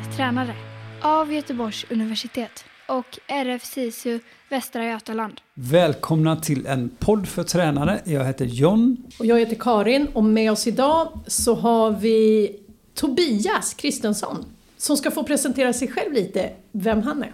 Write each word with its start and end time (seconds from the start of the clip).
för 0.00 0.12
tränare 0.12 0.54
av 1.02 1.32
Göteborgs 1.32 1.86
universitet 1.90 2.64
och 2.88 3.18
RF 3.26 3.64
SISU 3.64 4.20
Västra 4.48 4.84
Götaland. 4.84 5.40
Välkomna 5.54 6.36
till 6.36 6.66
en 6.66 6.88
podd 6.98 7.28
för 7.28 7.42
tränare. 7.42 8.00
Jag 8.04 8.24
heter 8.24 8.44
John. 8.44 8.96
Och 9.18 9.26
jag 9.26 9.38
heter 9.38 9.56
Karin 9.56 10.06
och 10.12 10.24
med 10.24 10.52
oss 10.52 10.66
idag 10.66 11.20
så 11.26 11.54
har 11.54 11.90
vi 11.90 12.50
Tobias 12.94 13.74
Kristensson 13.74 14.44
som 14.76 14.96
ska 14.96 15.10
få 15.10 15.22
presentera 15.22 15.72
sig 15.72 15.88
själv 15.88 16.12
lite, 16.12 16.50
vem 16.72 17.02
han 17.02 17.22
är. 17.22 17.32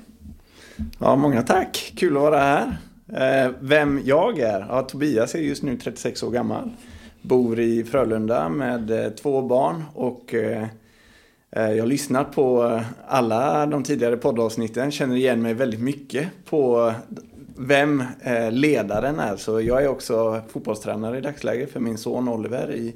Ja, 0.98 1.16
många 1.16 1.42
tack. 1.42 1.92
Kul 1.96 2.16
att 2.16 2.22
vara 2.22 2.38
här. 2.38 2.76
Eh, 3.46 3.52
vem 3.60 4.00
jag 4.04 4.38
är? 4.38 4.66
Ja, 4.68 4.82
Tobias 4.82 5.34
är 5.34 5.38
just 5.38 5.62
nu 5.62 5.76
36 5.76 6.22
år 6.22 6.30
gammal. 6.30 6.70
Bor 7.22 7.60
i 7.60 7.84
Frölunda 7.84 8.48
med 8.48 8.90
eh, 8.90 9.10
två 9.10 9.42
barn 9.42 9.84
och 9.94 10.34
eh, 10.34 10.66
Eh, 11.56 11.72
jag 11.72 11.82
har 11.82 11.86
lyssnat 11.86 12.32
på 12.32 12.64
eh, 12.64 12.82
alla 13.06 13.66
de 13.66 13.84
tidigare 13.84 14.16
poddavsnitten, 14.16 14.90
känner 14.90 15.16
igen 15.16 15.42
mig 15.42 15.54
väldigt 15.54 15.80
mycket 15.80 16.28
på 16.44 16.88
eh, 16.88 16.94
vem 17.56 18.04
ledaren 18.50 19.18
är. 19.18 19.36
Så 19.36 19.60
jag 19.60 19.82
är 19.82 19.88
också 19.88 20.42
fotbollstränare 20.48 21.18
i 21.18 21.20
dagsläget 21.20 21.70
för 21.72 21.80
min 21.80 21.98
son 21.98 22.28
Oliver 22.28 22.72
i 22.72 22.94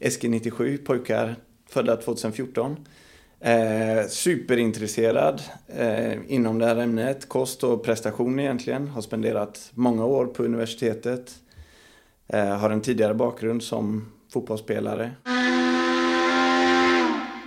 SG97, 0.00 0.84
pojkar 0.84 1.36
födda 1.68 1.96
2014. 1.96 2.76
Eh, 3.40 4.06
superintresserad 4.08 5.42
eh, 5.66 6.12
inom 6.28 6.58
det 6.58 6.66
här 6.66 6.76
ämnet, 6.76 7.28
kost 7.28 7.64
och 7.64 7.84
prestation 7.84 8.40
egentligen. 8.40 8.88
Har 8.88 9.02
spenderat 9.02 9.70
många 9.74 10.04
år 10.04 10.26
på 10.26 10.42
universitetet. 10.42 11.32
Eh, 12.28 12.56
har 12.56 12.70
en 12.70 12.80
tidigare 12.80 13.14
bakgrund 13.14 13.62
som 13.62 14.12
fotbollsspelare. 14.32 15.10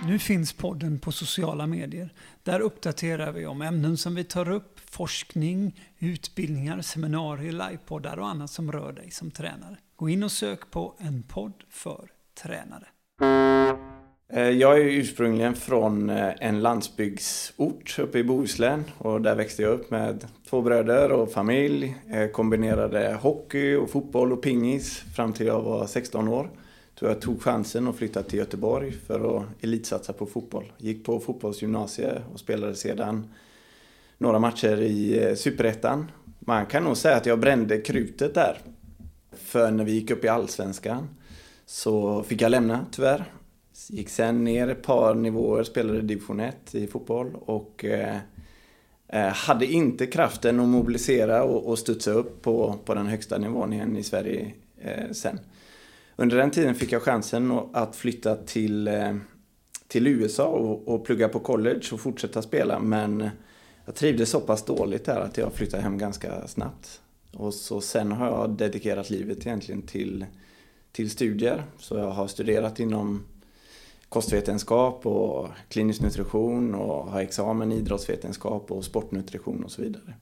Nu 0.06 0.18
finns 0.18 0.52
podden 0.52 0.98
på 0.98 1.12
sociala 1.12 1.66
medier. 1.66 2.10
Där 2.42 2.60
uppdaterar 2.60 3.32
vi 3.32 3.46
om 3.46 3.62
ämnen 3.62 3.96
som 3.96 4.14
vi 4.14 4.24
tar 4.24 4.50
upp, 4.50 4.80
forskning, 4.90 5.80
utbildningar, 5.98 6.80
seminarier, 6.80 7.52
livepoddar 7.52 8.18
och 8.18 8.28
annat 8.28 8.50
som 8.50 8.72
rör 8.72 8.92
dig 8.92 9.10
som 9.10 9.30
tränare. 9.30 9.76
Gå 9.96 10.08
in 10.08 10.22
och 10.22 10.32
sök 10.32 10.70
på 10.70 10.94
en 10.98 11.22
podd 11.22 11.64
för 11.70 12.08
tränare. 12.42 12.86
Eh, 14.32 14.50
jag 14.50 14.80
är 14.80 14.84
ursprungligen 14.84 15.54
från 15.54 16.10
eh, 16.10 16.32
en 16.40 16.62
landsbygdsort 16.62 17.98
uppe 17.98 18.18
i 18.18 18.24
Bohuslän 18.24 18.84
och 18.98 19.20
där 19.20 19.34
växte 19.34 19.62
jag 19.62 19.72
upp 19.72 19.90
med 19.90 20.26
två 20.50 20.62
bröder 20.62 21.12
och 21.12 21.32
familj. 21.32 21.96
Jag 22.06 22.32
kombinerade 22.32 23.18
hockey 23.22 23.74
och 23.74 23.90
fotboll 23.90 24.32
och 24.32 24.42
pingis 24.42 24.98
fram 25.16 25.32
till 25.32 25.46
jag 25.46 25.62
var 25.62 25.86
16 25.86 26.28
år 26.28 26.50
tror 26.98 27.10
jag 27.10 27.20
tog 27.20 27.42
chansen 27.42 27.88
och 27.88 27.96
flyttade 27.96 28.28
till 28.28 28.38
Göteborg 28.38 28.92
för 28.92 29.36
att 29.36 29.44
elitsatsa 29.60 30.12
på 30.12 30.26
fotboll. 30.26 30.72
Gick 30.78 31.04
på 31.04 31.20
fotbollsgymnasie 31.20 32.22
och 32.32 32.40
spelade 32.40 32.74
sedan 32.74 33.28
några 34.18 34.38
matcher 34.38 34.80
i 34.80 35.24
eh, 35.24 35.34
Superettan. 35.34 36.10
Man 36.38 36.66
kan 36.66 36.84
nog 36.84 36.96
säga 36.96 37.16
att 37.16 37.26
jag 37.26 37.40
brände 37.40 37.78
krutet 37.78 38.34
där. 38.34 38.58
För 39.32 39.70
när 39.70 39.84
vi 39.84 39.92
gick 39.92 40.10
upp 40.10 40.24
i 40.24 40.28
Allsvenskan 40.28 41.08
så 41.66 42.22
fick 42.22 42.42
jag 42.42 42.50
lämna 42.50 42.86
tyvärr 42.92 43.24
Gick 43.88 44.08
sen 44.08 44.44
ner 44.44 44.68
ett 44.68 44.82
par 44.82 45.14
nivåer, 45.14 45.62
spelade 45.62 46.02
division 46.02 46.40
1 46.40 46.74
i 46.74 46.86
fotboll 46.86 47.34
och 47.34 47.84
eh, 47.84 48.16
eh, 49.08 49.28
hade 49.28 49.66
inte 49.66 50.06
kraften 50.06 50.60
att 50.60 50.68
mobilisera 50.68 51.42
och, 51.42 51.66
och 51.66 51.78
studsa 51.78 52.10
upp 52.10 52.42
på, 52.42 52.78
på 52.84 52.94
den 52.94 53.06
högsta 53.06 53.38
nivån 53.38 53.72
igen 53.72 53.96
i 53.96 54.02
Sverige 54.02 54.52
eh, 54.80 55.10
sen. 55.12 55.38
Under 56.16 56.36
den 56.36 56.50
tiden 56.50 56.74
fick 56.74 56.92
jag 56.92 57.02
chansen 57.02 57.60
att 57.72 57.96
flytta 57.96 58.36
till, 58.36 58.88
eh, 58.88 59.16
till 59.88 60.06
USA 60.06 60.46
och, 60.46 60.88
och 60.88 61.04
plugga 61.04 61.28
på 61.28 61.38
college 61.38 61.82
och 61.92 62.00
fortsätta 62.00 62.42
spela 62.42 62.78
men 62.78 63.30
jag 63.84 63.94
trivdes 63.94 64.30
så 64.30 64.40
pass 64.40 64.64
dåligt 64.64 65.04
där 65.04 65.20
att 65.20 65.36
jag 65.36 65.52
flyttade 65.52 65.82
hem 65.82 65.98
ganska 65.98 66.48
snabbt. 66.48 67.00
Och 67.32 67.54
så 67.54 67.80
sen 67.80 68.12
har 68.12 68.26
jag 68.26 68.50
dedikerat 68.50 69.10
livet 69.10 69.46
egentligen 69.46 69.82
till, 69.82 70.26
till 70.92 71.10
studier. 71.10 71.64
Så 71.78 71.96
jag 71.96 72.10
har 72.10 72.26
studerat 72.26 72.80
inom 72.80 73.24
kostvetenskap 74.08 75.06
och 75.06 75.48
klinisk 75.68 76.00
nutrition 76.00 76.74
och 76.74 77.10
har 77.10 77.20
examen 77.20 77.72
i 77.72 77.76
idrottsvetenskap 77.76 78.70
och 78.70 78.84
sportnutrition 78.84 79.64
och 79.64 79.70
så 79.70 79.82
vidare. 79.82 80.14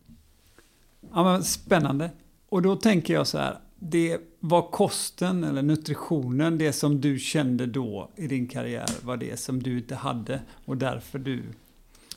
Ja, 1.14 1.24
men 1.24 1.44
spännande. 1.44 2.10
Och 2.48 2.62
då 2.62 2.76
tänker 2.76 3.14
jag 3.14 3.26
så 3.26 3.38
här, 3.38 3.58
det 3.84 4.18
var 4.40 4.62
kosten 4.62 5.44
eller 5.44 5.62
nutritionen, 5.62 6.58
det 6.58 6.72
som 6.72 7.00
du 7.00 7.18
kände 7.18 7.66
då 7.66 8.10
i 8.16 8.26
din 8.26 8.48
karriär, 8.48 8.90
var 9.02 9.16
det 9.16 9.36
som 9.40 9.62
du 9.62 9.78
inte 9.78 9.94
hade 9.94 10.40
och 10.64 10.76
därför 10.76 11.18
du 11.18 11.42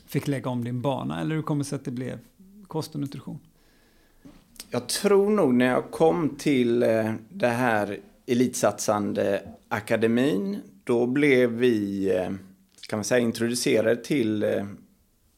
fick 0.06 0.28
lägga 0.28 0.50
om 0.50 0.64
din 0.64 0.82
bana? 0.82 1.20
Eller 1.20 1.34
hur 1.34 1.42
kommer 1.42 1.64
det 1.64 1.68
sig 1.68 1.76
att 1.76 1.84
det 1.84 1.90
blev 1.90 2.18
kost 2.66 2.94
och 2.94 3.00
nutrition? 3.00 3.38
Jag 4.70 4.86
tror 4.86 5.30
nog 5.30 5.54
när 5.54 5.66
jag 5.66 5.90
kom 5.90 6.36
till 6.38 6.82
eh, 6.82 7.12
det 7.28 7.48
här 7.48 7.98
elitsatsande 8.26 9.42
akademin 9.68 10.58
då 10.84 11.06
blev 11.06 11.50
vi, 11.50 12.08
eh, 12.16 12.30
kan 12.88 12.98
man 12.98 13.04
säga, 13.04 13.20
introducerade 13.20 13.96
till 13.96 14.42
eh, 14.42 14.66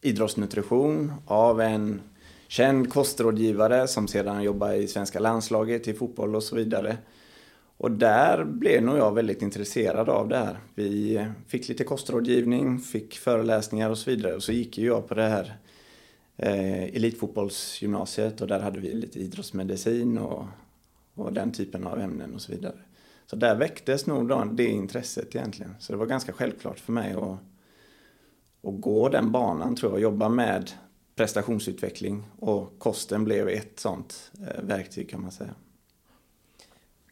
idrottsnutrition 0.00 1.12
av 1.26 1.60
en 1.60 2.00
känd 2.48 2.92
kostrådgivare 2.92 3.88
som 3.88 4.08
sedan 4.08 4.42
jobbar 4.42 4.72
i 4.72 4.88
svenska 4.88 5.20
landslaget 5.20 5.88
i 5.88 5.94
fotboll 5.94 6.36
och 6.36 6.42
så 6.42 6.56
vidare. 6.56 6.96
Och 7.76 7.90
där 7.90 8.44
blev 8.44 8.82
nog 8.82 8.98
jag 8.98 9.14
väldigt 9.14 9.42
intresserad 9.42 10.08
av 10.08 10.28
det 10.28 10.36
här. 10.36 10.58
Vi 10.74 11.26
fick 11.46 11.68
lite 11.68 11.84
kostrådgivning, 11.84 12.78
fick 12.78 13.18
föreläsningar 13.18 13.90
och 13.90 13.98
så 13.98 14.10
vidare. 14.10 14.34
Och 14.34 14.42
så 14.42 14.52
gick 14.52 14.78
ju 14.78 14.86
jag 14.86 15.08
på 15.08 15.14
det 15.14 15.28
här 15.28 15.56
eh, 16.36 16.82
elitfotbollsgymnasiet 16.82 18.40
och 18.40 18.46
där 18.46 18.60
hade 18.60 18.80
vi 18.80 18.94
lite 18.94 19.18
idrottsmedicin 19.18 20.18
och, 20.18 20.44
och 21.14 21.32
den 21.32 21.52
typen 21.52 21.86
av 21.86 22.00
ämnen 22.00 22.34
och 22.34 22.40
så 22.40 22.52
vidare. 22.52 22.78
Så 23.26 23.36
där 23.36 23.54
väcktes 23.54 24.06
nog 24.06 24.28
då 24.28 24.44
det 24.44 24.66
intresset 24.66 25.34
egentligen. 25.34 25.74
Så 25.78 25.92
det 25.92 25.98
var 25.98 26.06
ganska 26.06 26.32
självklart 26.32 26.78
för 26.78 26.92
mig 26.92 27.12
att, 27.12 27.38
att 28.68 28.80
gå 28.80 29.08
den 29.08 29.32
banan 29.32 29.76
tror 29.76 29.90
jag, 29.90 29.94
och 29.94 30.00
jobba 30.00 30.28
med 30.28 30.70
prestationsutveckling 31.18 32.24
och 32.38 32.78
kosten 32.78 33.24
blev 33.24 33.48
ett 33.48 33.80
sånt 33.80 34.32
eh, 34.40 34.62
verktyg 34.62 35.10
kan 35.10 35.22
man 35.22 35.32
säga. 35.32 35.54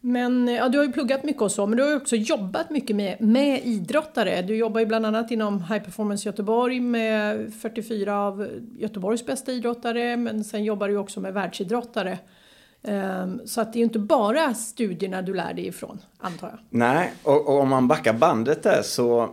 Men 0.00 0.48
ja, 0.48 0.68
du 0.68 0.78
har 0.78 0.84
ju 0.84 0.92
pluggat 0.92 1.24
mycket 1.24 1.42
och 1.42 1.52
så, 1.52 1.66
men 1.66 1.76
du 1.76 1.82
har 1.82 1.96
också 1.96 2.16
jobbat 2.16 2.70
mycket 2.70 2.96
med, 2.96 3.20
med 3.20 3.60
idrottare. 3.64 4.42
Du 4.42 4.56
jobbar 4.56 4.80
ju 4.80 4.86
bland 4.86 5.06
annat 5.06 5.30
inom 5.30 5.62
High 5.62 5.84
Performance 5.84 6.28
Göteborg 6.28 6.80
med 6.80 7.52
44 7.54 8.18
av 8.18 8.48
Göteborgs 8.78 9.26
bästa 9.26 9.52
idrottare, 9.52 10.16
men 10.16 10.44
sen 10.44 10.64
jobbar 10.64 10.88
du 10.88 10.96
också 10.96 11.20
med 11.20 11.34
världsidrottare. 11.34 12.18
Ehm, 12.82 13.40
så 13.46 13.60
att 13.60 13.72
det 13.72 13.76
är 13.76 13.80
ju 13.80 13.84
inte 13.84 13.98
bara 13.98 14.54
studierna 14.54 15.22
du 15.22 15.34
lär 15.34 15.54
dig 15.54 15.66
ifrån, 15.66 15.98
antar 16.18 16.48
jag. 16.48 16.58
Nej, 16.70 17.12
och, 17.22 17.48
och 17.48 17.60
om 17.60 17.68
man 17.68 17.88
backar 17.88 18.12
bandet 18.12 18.62
där 18.62 18.82
så 18.82 19.30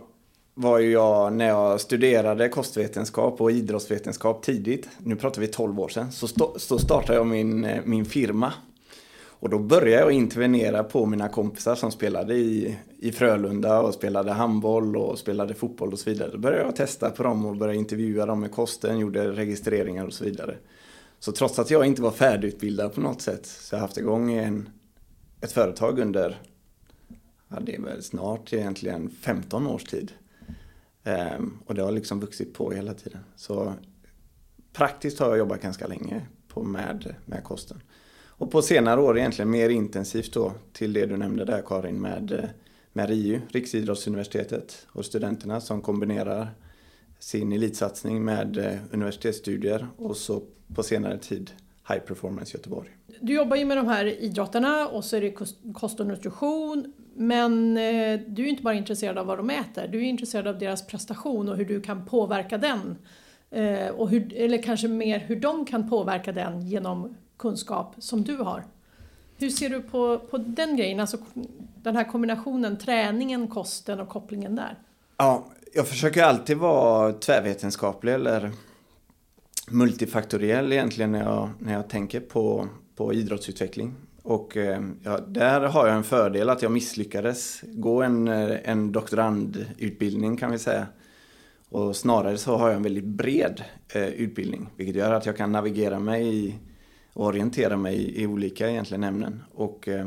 var 0.54 0.78
ju 0.78 0.90
jag, 0.90 1.32
när 1.32 1.48
jag 1.48 1.80
studerade 1.80 2.48
kostvetenskap 2.48 3.40
och 3.40 3.50
idrottsvetenskap 3.50 4.42
tidigt, 4.42 4.88
nu 4.98 5.16
pratar 5.16 5.40
vi 5.40 5.46
12 5.46 5.80
år 5.80 5.88
sedan, 5.88 6.12
så, 6.12 6.26
st 6.26 6.44
så 6.56 6.78
startade 6.78 7.18
jag 7.18 7.26
min, 7.26 7.64
eh, 7.64 7.82
min 7.84 8.04
firma. 8.04 8.52
Och 9.44 9.50
då 9.50 9.58
började 9.58 10.02
jag 10.02 10.12
intervenera 10.12 10.84
på 10.84 11.06
mina 11.06 11.28
kompisar 11.28 11.74
som 11.74 11.90
spelade 11.90 12.34
i, 12.34 12.78
i 12.98 13.12
Frölunda 13.12 13.80
och 13.80 13.94
spelade 13.94 14.32
handboll 14.32 14.96
och 14.96 15.18
spelade 15.18 15.54
fotboll 15.54 15.92
och 15.92 15.98
så 15.98 16.10
vidare. 16.10 16.30
Då 16.30 16.38
började 16.38 16.64
jag 16.64 16.76
testa 16.76 17.10
på 17.10 17.22
dem 17.22 17.46
och 17.46 17.56
började 17.56 17.78
intervjua 17.78 18.26
dem 18.26 18.40
med 18.40 18.52
kosten, 18.52 18.98
gjorde 18.98 19.32
registreringar 19.32 20.06
och 20.06 20.12
så 20.12 20.24
vidare. 20.24 20.56
Så 21.18 21.32
trots 21.32 21.58
att 21.58 21.70
jag 21.70 21.86
inte 21.86 22.02
var 22.02 22.10
färdigutbildad 22.10 22.94
på 22.94 23.00
något 23.00 23.22
sätt 23.22 23.46
så 23.46 23.76
har 23.76 23.78
jag 23.78 23.86
haft 23.86 23.98
igång 23.98 24.32
en, 24.32 24.68
ett 25.40 25.52
företag 25.52 25.98
under, 25.98 26.40
ja 27.48 27.60
det 27.60 27.74
är 27.74 27.80
väl 27.80 28.02
snart 28.02 28.52
egentligen 28.52 29.10
15 29.20 29.66
års 29.66 29.84
tid. 29.84 30.12
Ehm, 31.04 31.58
och 31.66 31.74
det 31.74 31.82
har 31.82 31.92
liksom 31.92 32.20
vuxit 32.20 32.54
på 32.54 32.70
hela 32.70 32.94
tiden. 32.94 33.20
Så 33.36 33.74
praktiskt 34.72 35.18
har 35.18 35.28
jag 35.28 35.38
jobbat 35.38 35.62
ganska 35.62 35.86
länge 35.86 36.26
på 36.48 36.62
med, 36.62 37.14
med 37.24 37.44
kosten. 37.44 37.82
Och 38.36 38.50
på 38.50 38.62
senare 38.62 39.00
år 39.00 39.18
egentligen 39.18 39.50
mer 39.50 39.68
intensivt 39.68 40.32
då 40.32 40.52
till 40.72 40.92
det 40.92 41.06
du 41.06 41.16
nämnde 41.16 41.44
där 41.44 41.62
Karin 41.66 42.00
med, 42.00 42.48
med 42.92 43.08
RIU, 43.08 43.40
Riksidrottsuniversitetet 43.48 44.86
och 44.92 45.04
studenterna 45.04 45.60
som 45.60 45.82
kombinerar 45.82 46.48
sin 47.18 47.52
elitsatsning 47.52 48.24
med 48.24 48.58
eh, 48.58 48.78
universitetsstudier 48.92 49.88
och 49.96 50.16
så 50.16 50.42
på 50.74 50.82
senare 50.82 51.18
tid 51.18 51.50
High 51.88 52.00
Performance 52.00 52.56
Göteborg. 52.56 52.88
Du 53.20 53.34
jobbar 53.34 53.56
ju 53.56 53.64
med 53.64 53.76
de 53.76 53.86
här 53.86 54.06
idrotterna 54.06 54.88
och 54.88 55.04
så 55.04 55.16
är 55.16 55.20
det 55.20 55.34
kost 55.74 56.00
och 56.00 56.06
nutrition. 56.06 56.92
Men 57.16 57.76
eh, 57.76 58.20
du 58.26 58.44
är 58.44 58.48
inte 58.48 58.62
bara 58.62 58.74
intresserad 58.74 59.18
av 59.18 59.26
vad 59.26 59.38
de 59.38 59.50
äter, 59.50 59.88
du 59.88 59.98
är 59.98 60.02
intresserad 60.02 60.46
av 60.46 60.58
deras 60.58 60.86
prestation 60.86 61.48
och 61.48 61.56
hur 61.56 61.64
du 61.64 61.80
kan 61.80 62.04
påverka 62.04 62.58
den. 62.58 62.96
Eh, 63.50 63.88
och 63.88 64.08
hur, 64.08 64.34
eller 64.34 64.62
kanske 64.62 64.88
mer 64.88 65.18
hur 65.18 65.36
de 65.36 65.64
kan 65.64 65.90
påverka 65.90 66.32
den 66.32 66.68
genom 66.68 67.16
kunskap 67.36 67.94
som 67.98 68.24
du 68.24 68.36
har. 68.36 68.64
Hur 69.36 69.50
ser 69.50 69.68
du 69.68 69.82
på, 69.82 70.18
på 70.18 70.38
den 70.38 70.76
grejen, 70.76 71.00
alltså 71.00 71.18
den 71.82 71.96
här 71.96 72.04
kombinationen 72.04 72.78
träningen, 72.78 73.48
kosten 73.48 74.00
och 74.00 74.08
kopplingen 74.08 74.56
där? 74.56 74.78
Ja, 75.16 75.44
jag 75.74 75.88
försöker 75.88 76.22
alltid 76.22 76.56
vara 76.56 77.12
tvärvetenskaplig 77.12 78.14
eller 78.14 78.50
multifaktoriell 79.70 80.72
egentligen 80.72 81.12
när 81.12 81.24
jag, 81.24 81.50
när 81.58 81.72
jag 81.72 81.88
tänker 81.88 82.20
på, 82.20 82.68
på 82.96 83.12
idrottsutveckling. 83.12 83.94
Och 84.24 84.56
eh, 84.56 84.82
ja, 85.02 85.20
där 85.28 85.60
har 85.60 85.86
jag 85.86 85.96
en 85.96 86.04
fördel 86.04 86.50
att 86.50 86.62
jag 86.62 86.72
misslyckades 86.72 87.60
gå 87.62 88.02
en, 88.02 88.28
eh, 88.28 88.56
en 88.64 88.92
doktorandutbildning 88.92 90.36
kan 90.36 90.50
vi 90.50 90.58
säga. 90.58 90.86
Och 91.68 91.96
snarare 91.96 92.38
så 92.38 92.56
har 92.56 92.68
jag 92.68 92.76
en 92.76 92.82
väldigt 92.82 93.04
bred 93.04 93.64
eh, 93.88 94.08
utbildning, 94.08 94.68
vilket 94.76 94.96
gör 94.96 95.12
att 95.12 95.26
jag 95.26 95.36
kan 95.36 95.52
navigera 95.52 95.98
mig 95.98 96.36
i, 96.36 96.54
och 97.12 97.26
orientera 97.26 97.76
mig 97.76 97.94
i, 97.94 98.22
i 98.22 98.26
olika 98.26 98.70
egentligen 98.70 99.04
ämnen. 99.04 99.42
Och 99.54 99.88
eh, 99.88 100.06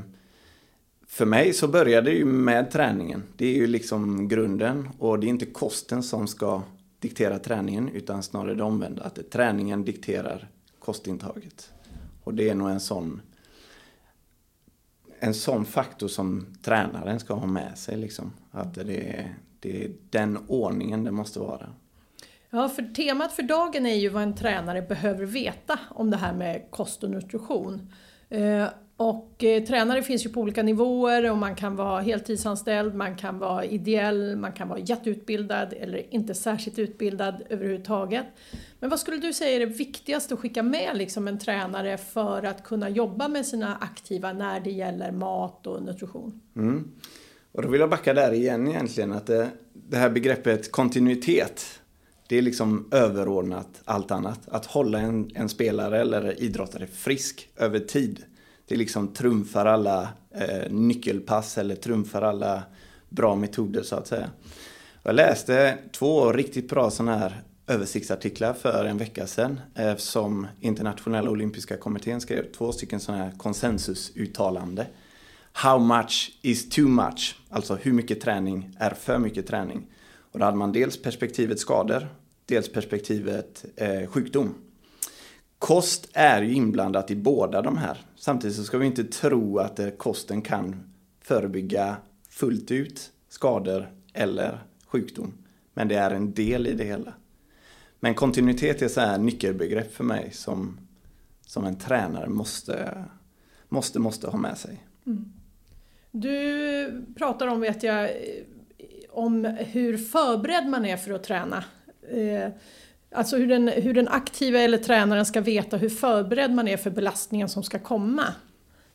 för 1.07 1.25
mig 1.25 1.53
så 1.53 1.67
började 1.67 2.09
det 2.09 2.17
ju 2.17 2.25
med 2.25 2.71
träningen. 2.71 3.23
Det 3.35 3.45
är 3.45 3.55
ju 3.55 3.67
liksom 3.67 4.27
grunden 4.27 4.89
och 4.99 5.19
det 5.19 5.27
är 5.27 5.29
inte 5.29 5.45
kosten 5.45 6.03
som 6.03 6.27
ska 6.27 6.61
diktera 6.99 7.39
träningen 7.39 7.89
utan 7.89 8.23
snarare 8.23 8.55
det 8.55 8.63
omvända. 8.63 9.03
Att 9.03 9.31
träningen 9.31 9.85
dikterar 9.85 10.47
kostintaget. 10.79 11.71
Och 12.23 12.33
det 12.33 12.49
är 12.49 12.55
nog 12.55 12.69
en 12.69 12.79
sån 12.79 13.21
en 15.19 15.33
sån 15.33 15.65
faktor 15.65 16.07
som 16.07 16.45
tränaren 16.61 17.19
ska 17.19 17.33
ha 17.33 17.47
med 17.47 17.77
sig. 17.77 17.97
Liksom. 17.97 18.33
Att 18.51 18.73
det 18.73 19.09
är, 19.09 19.35
det 19.59 19.83
är 19.83 19.91
den 20.09 20.37
ordningen 20.47 21.03
det 21.03 21.11
måste 21.11 21.39
vara. 21.39 21.69
Ja, 22.49 22.69
för 22.69 22.83
temat 22.93 23.33
för 23.33 23.43
dagen 23.43 23.85
är 23.85 23.95
ju 23.95 24.09
vad 24.09 24.23
en 24.23 24.35
tränare 24.35 24.81
behöver 24.81 25.25
veta 25.25 25.79
om 25.89 26.11
det 26.11 26.17
här 26.17 26.33
med 26.33 26.67
kost 26.69 27.03
och 27.03 27.11
nutrition. 27.11 27.93
Eh, 28.29 28.65
och 28.97 29.43
eh, 29.43 29.63
tränare 29.63 30.01
finns 30.01 30.25
ju 30.25 30.29
på 30.29 30.41
olika 30.41 30.63
nivåer 30.63 31.31
och 31.31 31.37
man 31.37 31.55
kan 31.55 31.75
vara 31.75 32.01
heltidsanställd, 32.01 32.95
man 32.95 33.15
kan 33.15 33.39
vara 33.39 33.65
ideell, 33.65 34.35
man 34.35 34.51
kan 34.51 34.69
vara 34.69 34.79
jätteutbildad 34.79 35.73
eller 35.73 36.13
inte 36.13 36.33
särskilt 36.33 36.79
utbildad 36.79 37.43
överhuvudtaget. 37.49 38.25
Men 38.79 38.89
vad 38.89 38.99
skulle 38.99 39.17
du 39.17 39.33
säga 39.33 39.55
är 39.55 39.59
det 39.59 39.65
viktigaste 39.65 40.33
att 40.33 40.39
skicka 40.39 40.63
med 40.63 40.97
liksom 40.97 41.27
en 41.27 41.39
tränare 41.39 41.97
för 41.97 42.43
att 42.43 42.63
kunna 42.63 42.89
jobba 42.89 43.27
med 43.27 43.45
sina 43.45 43.75
aktiva 43.75 44.33
när 44.33 44.59
det 44.59 44.71
gäller 44.71 45.11
mat 45.11 45.67
och 45.67 45.83
nutrition? 45.83 46.41
Mm. 46.55 46.91
Och 47.51 47.61
då 47.61 47.69
vill 47.69 47.81
jag 47.81 47.89
backa 47.89 48.13
där 48.13 48.31
igen 48.31 48.67
egentligen 48.67 49.13
att 49.13 49.25
det, 49.25 49.49
det 49.73 49.97
här 49.97 50.09
begreppet 50.09 50.71
kontinuitet 50.71 51.79
det 52.27 52.37
är 52.37 52.41
liksom 52.41 52.87
överordnat 52.91 53.81
allt 53.85 54.11
annat. 54.11 54.39
Att 54.47 54.65
hålla 54.65 54.99
en, 54.99 55.31
en 55.35 55.49
spelare 55.49 56.01
eller 56.01 56.41
idrottare 56.41 56.87
frisk 56.87 57.49
över 57.57 57.79
tid 57.79 58.23
det 58.67 58.75
liksom 58.75 59.07
trumfar 59.13 59.65
alla 59.65 60.09
eh, 60.31 60.71
nyckelpass 60.71 61.57
eller 61.57 61.75
trumfar 61.75 62.21
alla 62.21 62.63
bra 63.09 63.35
metoder 63.35 63.83
så 63.83 63.95
att 63.95 64.07
säga. 64.07 64.29
Jag 65.03 65.15
läste 65.15 65.77
två 65.91 66.31
riktigt 66.31 66.69
bra 66.69 66.89
sådana 66.89 67.17
här 67.17 67.41
översiktsartiklar 67.67 68.53
för 68.53 68.85
en 68.85 68.97
vecka 68.97 69.27
sedan 69.27 69.59
eh, 69.75 69.95
som 69.95 70.47
internationella 70.59 71.29
olympiska 71.29 71.77
kommittén 71.77 72.21
skrev. 72.21 72.51
Två 72.51 72.71
stycken 72.71 72.99
sådana 72.99 73.23
här 73.23 73.31
konsensusuttalande. 73.37 74.87
How 75.51 75.79
much 75.79 76.39
is 76.41 76.69
too 76.69 76.87
much? 76.87 77.35
Alltså 77.49 77.75
hur 77.75 77.93
mycket 77.93 78.21
träning 78.21 78.75
är 78.79 78.89
för 78.89 79.17
mycket 79.17 79.47
träning? 79.47 79.87
Och 80.31 80.39
då 80.39 80.45
hade 80.45 80.57
man 80.57 80.71
dels 80.71 81.01
perspektivet 81.01 81.59
skador, 81.59 82.07
dels 82.45 82.71
perspektivet 82.71 83.65
eh, 83.75 84.07
sjukdom. 84.07 84.55
Kost 85.59 86.09
är 86.13 86.41
ju 86.41 86.53
inblandat 86.53 87.11
i 87.11 87.15
båda 87.15 87.61
de 87.61 87.77
här. 87.77 88.06
Samtidigt 88.19 88.55
så 88.55 88.63
ska 88.63 88.77
vi 88.77 88.85
inte 88.85 89.03
tro 89.03 89.59
att 89.59 89.79
eh, 89.79 89.89
kosten 89.89 90.41
kan 90.41 90.93
förebygga 91.21 91.97
fullt 92.29 92.71
ut 92.71 93.11
skador 93.29 93.91
eller 94.13 94.59
sjukdom. 94.87 95.33
Men 95.73 95.87
det 95.87 95.95
är 95.95 96.11
en 96.11 96.33
del 96.33 96.67
i 96.67 96.73
det 96.73 96.83
hela. 96.83 97.13
Men 97.99 98.15
kontinuitet 98.15 98.81
är 98.81 98.87
så 98.87 99.01
här 99.01 99.17
nyckelbegrepp 99.17 99.93
för 99.93 100.03
mig 100.03 100.31
som, 100.31 100.79
som 101.41 101.65
en 101.65 101.77
tränare 101.77 102.29
måste, 102.29 103.03
måste, 103.69 103.99
måste 103.99 104.27
ha 104.27 104.37
med 104.37 104.57
sig. 104.57 104.83
Mm. 105.05 105.33
Du 106.11 107.05
pratar 107.17 107.47
om, 107.47 107.61
vet 107.61 107.83
jag, 107.83 108.09
om 109.09 109.45
hur 109.45 109.97
förberedd 109.97 110.67
man 110.67 110.85
är 110.85 110.97
för 110.97 111.11
att 111.11 111.23
träna. 111.23 111.63
Eh, 112.09 112.51
Alltså 113.11 113.37
hur 113.37 113.47
den, 113.47 113.67
hur 113.67 113.93
den 113.93 114.07
aktiva 114.07 114.59
eller 114.59 114.77
tränaren 114.77 115.25
ska 115.25 115.41
veta 115.41 115.77
hur 115.77 115.89
förberedd 115.89 116.51
man 116.51 116.67
är 116.67 116.77
för 116.77 116.89
belastningen 116.89 117.49
som 117.49 117.63
ska 117.63 117.79
komma. 117.79 118.23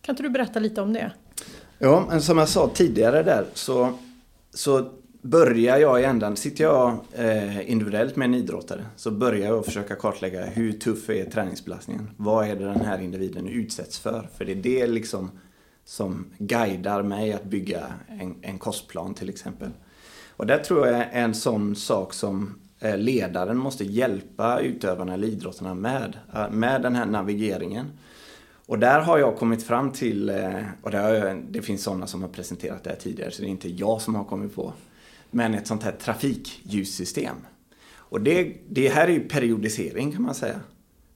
Kan 0.01 0.13
inte 0.13 0.23
du 0.23 0.31
berätta 0.31 0.61
lite 0.61 0.81
om 0.81 0.93
det? 0.93 1.13
Ja, 1.79 2.07
men 2.09 2.23
som 2.23 2.39
jag 2.39 2.49
sa 2.49 2.71
tidigare 2.75 3.23
där 3.23 3.45
så, 3.55 3.93
så 4.55 4.91
börjar 5.23 5.79
jag 5.79 6.01
i 6.01 6.05
ändan, 6.05 6.37
sitter 6.37 6.65
jag 6.65 6.99
eh, 7.13 7.71
individuellt 7.71 8.17
med 8.17 8.25
en 8.25 8.35
idrottare 8.35 8.85
så 8.97 9.11
börjar 9.11 9.49
jag 9.49 9.65
försöka 9.65 9.95
kartlägga 9.95 10.45
hur 10.45 10.73
tuff 10.73 11.11
är 11.11 11.25
träningsbelastningen? 11.25 12.11
Vad 12.17 12.49
är 12.49 12.57
det 12.57 12.65
den 12.65 12.81
här 12.81 12.99
individen 12.99 13.49
utsätts 13.49 13.99
för? 13.99 14.29
För 14.37 14.45
det 14.45 14.53
är 14.53 14.57
det 14.57 14.87
liksom 14.87 15.31
som 15.85 16.27
guidar 16.39 17.03
mig 17.03 17.33
att 17.33 17.45
bygga 17.45 17.93
en, 18.09 18.35
en 18.43 18.59
kostplan 18.59 19.15
till 19.15 19.29
exempel. 19.29 19.71
Och 20.37 20.47
där 20.47 20.59
tror 20.59 20.87
jag 20.87 20.99
är 20.99 21.09
en 21.13 21.35
sån 21.35 21.77
sak 21.77 22.15
som 22.15 22.59
Eh, 22.83 22.99
ledaren 22.99 23.59
måste 23.59 23.85
hjälpa 23.85 24.61
utövarna 24.61 25.15
eller 25.15 25.29
idrottarna 25.29 25.75
med, 25.75 26.19
eh, 26.35 26.51
med 26.51 26.83
den 26.83 26.97
här 26.97 27.07
navigeringen. 27.07 27.87
Och 28.67 28.79
där 28.79 29.01
har 29.01 29.19
jag 29.19 29.37
kommit 29.37 29.63
fram 29.63 29.93
till, 29.93 30.29
eh, 30.29 30.63
och 30.83 30.91
det, 30.91 31.43
det 31.51 31.63
finns 31.63 31.83
sådana 31.83 32.07
som 32.07 32.23
har 32.23 32.29
presenterat 32.29 32.85
det 32.85 32.91
här 32.91 32.97
tidigare 32.97 33.31
så 33.31 33.43
det 33.43 33.49
är 33.49 33.51
inte 33.51 33.69
jag 33.69 34.01
som 34.01 34.15
har 34.15 34.25
kommit 34.25 34.55
på, 34.55 34.73
men 35.31 35.55
ett 35.55 35.67
sånt 35.67 35.83
här 35.83 35.93
trafikljussystem. 35.93 37.37
Och 37.95 38.21
det, 38.21 38.57
det 38.69 38.89
här 38.89 39.09
är 39.09 39.13
ju 39.13 39.29
periodisering 39.29 40.13
kan 40.13 40.23
man 40.23 40.35
säga. 40.35 40.61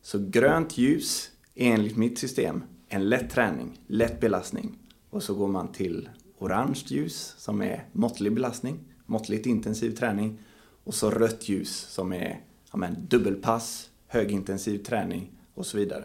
Så 0.02 0.18
grönt 0.30 0.78
ljus 0.78 1.30
är 1.54 1.72
enligt 1.72 1.96
mitt 1.96 2.18
system 2.18 2.62
en 2.88 3.08
lätt 3.08 3.30
träning, 3.30 3.80
lätt 3.86 4.20
belastning. 4.20 4.78
Och 5.10 5.22
så 5.22 5.34
går 5.34 5.48
man 5.48 5.72
till 5.72 6.08
orange 6.38 6.82
ljus 6.86 7.34
som 7.38 7.62
är 7.62 7.84
måttlig 7.92 8.34
belastning, 8.34 8.78
måttligt 9.06 9.46
intensiv 9.46 9.90
träning. 9.90 10.38
Och 10.86 10.94
så 10.94 11.10
rött 11.10 11.48
ljus 11.48 11.76
som 11.76 12.12
är 12.12 12.40
ja, 12.72 12.78
men, 12.78 13.06
dubbelpass, 13.08 13.90
högintensiv 14.06 14.78
träning 14.78 15.30
och 15.54 15.66
så 15.66 15.76
vidare. 15.76 16.04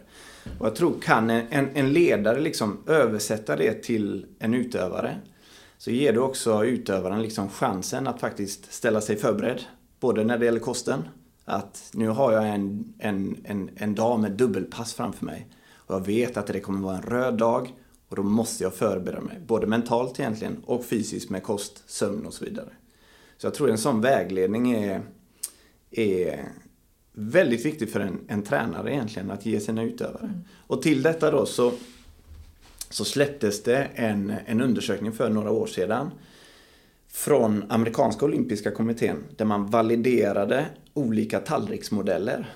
Och 0.60 0.66
jag 0.66 0.75
tror 0.75 1.01
kan 1.01 1.30
en, 1.30 1.69
en 1.73 1.94
ledare 1.94 2.40
liksom 2.40 2.83
översätta 2.88 3.56
det 3.56 3.83
till 3.83 4.26
en 4.40 4.54
utövare 4.54 5.18
så 5.78 5.92
ger 5.92 6.14
du 6.14 6.19
också 6.19 6.66
utövaren 6.66 7.21
liksom 7.21 7.50
chansen 7.50 8.07
att 8.07 8.19
faktiskt 8.19 8.73
ställa 8.73 9.02
sig 9.02 9.18
förberedd. 9.18 9.61
Både 10.00 10.23
när 10.23 10.38
det 10.38 10.45
gäller 10.45 10.59
kosten, 10.59 11.04
att 11.45 11.92
nu 11.94 12.07
har 12.07 12.31
jag 12.31 12.50
en, 12.50 12.94
en, 13.00 13.38
en, 13.44 13.69
en 13.76 13.95
dag 13.95 14.19
med 14.19 14.31
dubbelpass 14.31 14.94
framför 14.94 15.26
mig. 15.26 15.47
Och 15.73 15.95
jag 15.95 16.06
vet 16.06 16.38
att 16.38 16.47
det 16.47 16.59
kommer 16.59 16.80
vara 16.80 16.95
en 16.95 17.02
röd 17.02 17.38
dag 17.38 17.73
och 18.09 18.16
då 18.16 18.23
måste 18.23 18.64
jag 18.64 18.73
förbereda 18.73 19.21
mig. 19.21 19.40
Både 19.47 19.68
mentalt 19.68 20.19
egentligen 20.19 20.64
och 20.66 20.85
fysiskt 20.85 21.30
med 21.30 21.44
kost, 21.44 21.90
sömn 21.90 22.26
och 22.26 22.33
så 22.33 22.45
vidare. 22.45 22.69
Så 23.42 23.48
jag 23.48 23.54
tror 23.54 23.69
en 23.69 23.78
sån 23.78 24.02
vägledning 24.02 24.71
är, 24.71 25.02
är 25.92 26.45
väldigt 27.14 27.66
viktig 27.66 27.90
för 27.90 28.00
en, 28.00 28.19
en 28.28 28.44
tränare 28.44 28.94
egentligen 28.94 29.31
att 29.31 29.45
ge 29.45 29.60
sina 29.60 29.83
utövare. 29.83 30.24
Mm. 30.24 30.42
Och 30.68 30.81
till 30.81 31.02
detta 31.02 31.31
då 31.31 31.45
så, 31.45 31.74
så 32.90 33.06
släpptes 33.06 33.64
det 33.64 33.88
en, 33.95 34.33
en 34.45 34.62
undersökning 34.62 35.12
för 35.12 35.30
några 35.30 35.52
år 35.52 35.68
sedan 35.68 36.12
från 37.07 37.71
amerikanska 37.71 38.26
olympiska 38.26 38.71
kommittén 38.71 39.24
där 39.38 39.45
man 39.45 39.66
validerade 39.66 40.66
olika 40.94 41.40
tallriksmodeller 41.40 42.54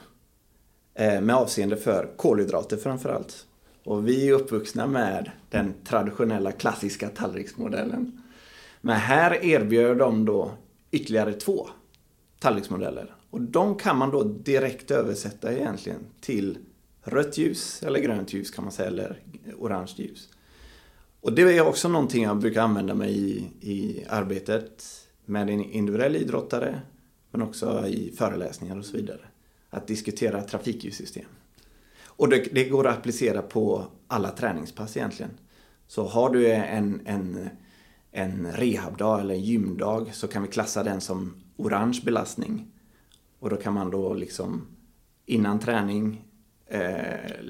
eh, 0.93 1.21
med 1.21 1.35
avseende 1.35 1.77
för 1.77 2.09
kolhydrater 2.17 2.77
framförallt. 2.77 3.45
Och 3.83 4.07
vi 4.07 4.29
är 4.29 4.33
uppvuxna 4.33 4.87
med 4.87 5.31
den 5.49 5.73
traditionella 5.87 6.51
klassiska 6.51 7.09
tallriksmodellen. 7.09 8.21
Men 8.81 8.95
här 8.95 9.45
erbjöd 9.45 9.97
de 9.97 10.25
då 10.25 10.51
ytterligare 10.95 11.33
två 11.33 11.69
tallriksmodeller. 12.39 13.15
Och 13.29 13.41
de 13.41 13.75
kan 13.75 13.97
man 13.97 14.11
då 14.11 14.23
direkt 14.23 14.91
översätta 14.91 15.53
egentligen 15.53 15.99
till 16.21 16.57
rött 17.01 17.37
ljus 17.37 17.83
eller 17.83 17.99
grönt 17.99 18.33
ljus 18.33 18.51
kan 18.51 18.63
man 18.63 18.73
säga, 18.73 18.87
eller 18.87 19.19
orange 19.57 19.93
ljus. 19.95 20.29
Och 21.21 21.33
det 21.33 21.41
är 21.41 21.67
också 21.67 21.89
någonting 21.89 22.23
jag 22.23 22.37
brukar 22.37 22.61
använda 22.61 22.95
mig 22.95 23.11
i, 23.11 23.47
i 23.61 24.05
arbetet 24.09 24.83
med 25.25 25.49
en 25.49 25.49
individuell 25.49 26.15
idrottare 26.15 26.81
men 27.31 27.41
också 27.41 27.87
i 27.87 28.13
föreläsningar 28.17 28.77
och 28.77 28.85
så 28.85 28.97
vidare. 28.97 29.21
Att 29.69 29.87
diskutera 29.87 30.41
trafikljussystem. 30.41 31.25
Och 32.05 32.29
det, 32.29 32.47
det 32.51 32.63
går 32.69 32.87
att 32.87 32.97
applicera 32.97 33.41
på 33.41 33.85
alla 34.07 34.31
träningspass 34.31 34.97
egentligen. 34.97 35.31
Så 35.87 36.07
har 36.07 36.29
du 36.29 36.51
en, 36.51 37.01
en 37.05 37.49
en 38.15 38.51
rehabdag 38.51 39.21
eller 39.21 39.33
en 39.33 39.41
gymdag 39.41 40.05
så 40.13 40.27
kan 40.27 40.41
vi 40.41 40.47
klassa 40.47 40.83
den 40.83 41.01
som 41.01 41.33
orange 41.55 42.01
belastning. 42.05 42.67
Och 43.39 43.49
då 43.49 43.55
kan 43.55 43.73
man 43.73 43.91
då 43.91 44.13
liksom 44.13 44.67
innan 45.25 45.59
träning 45.59 46.25
eh, 46.67 46.81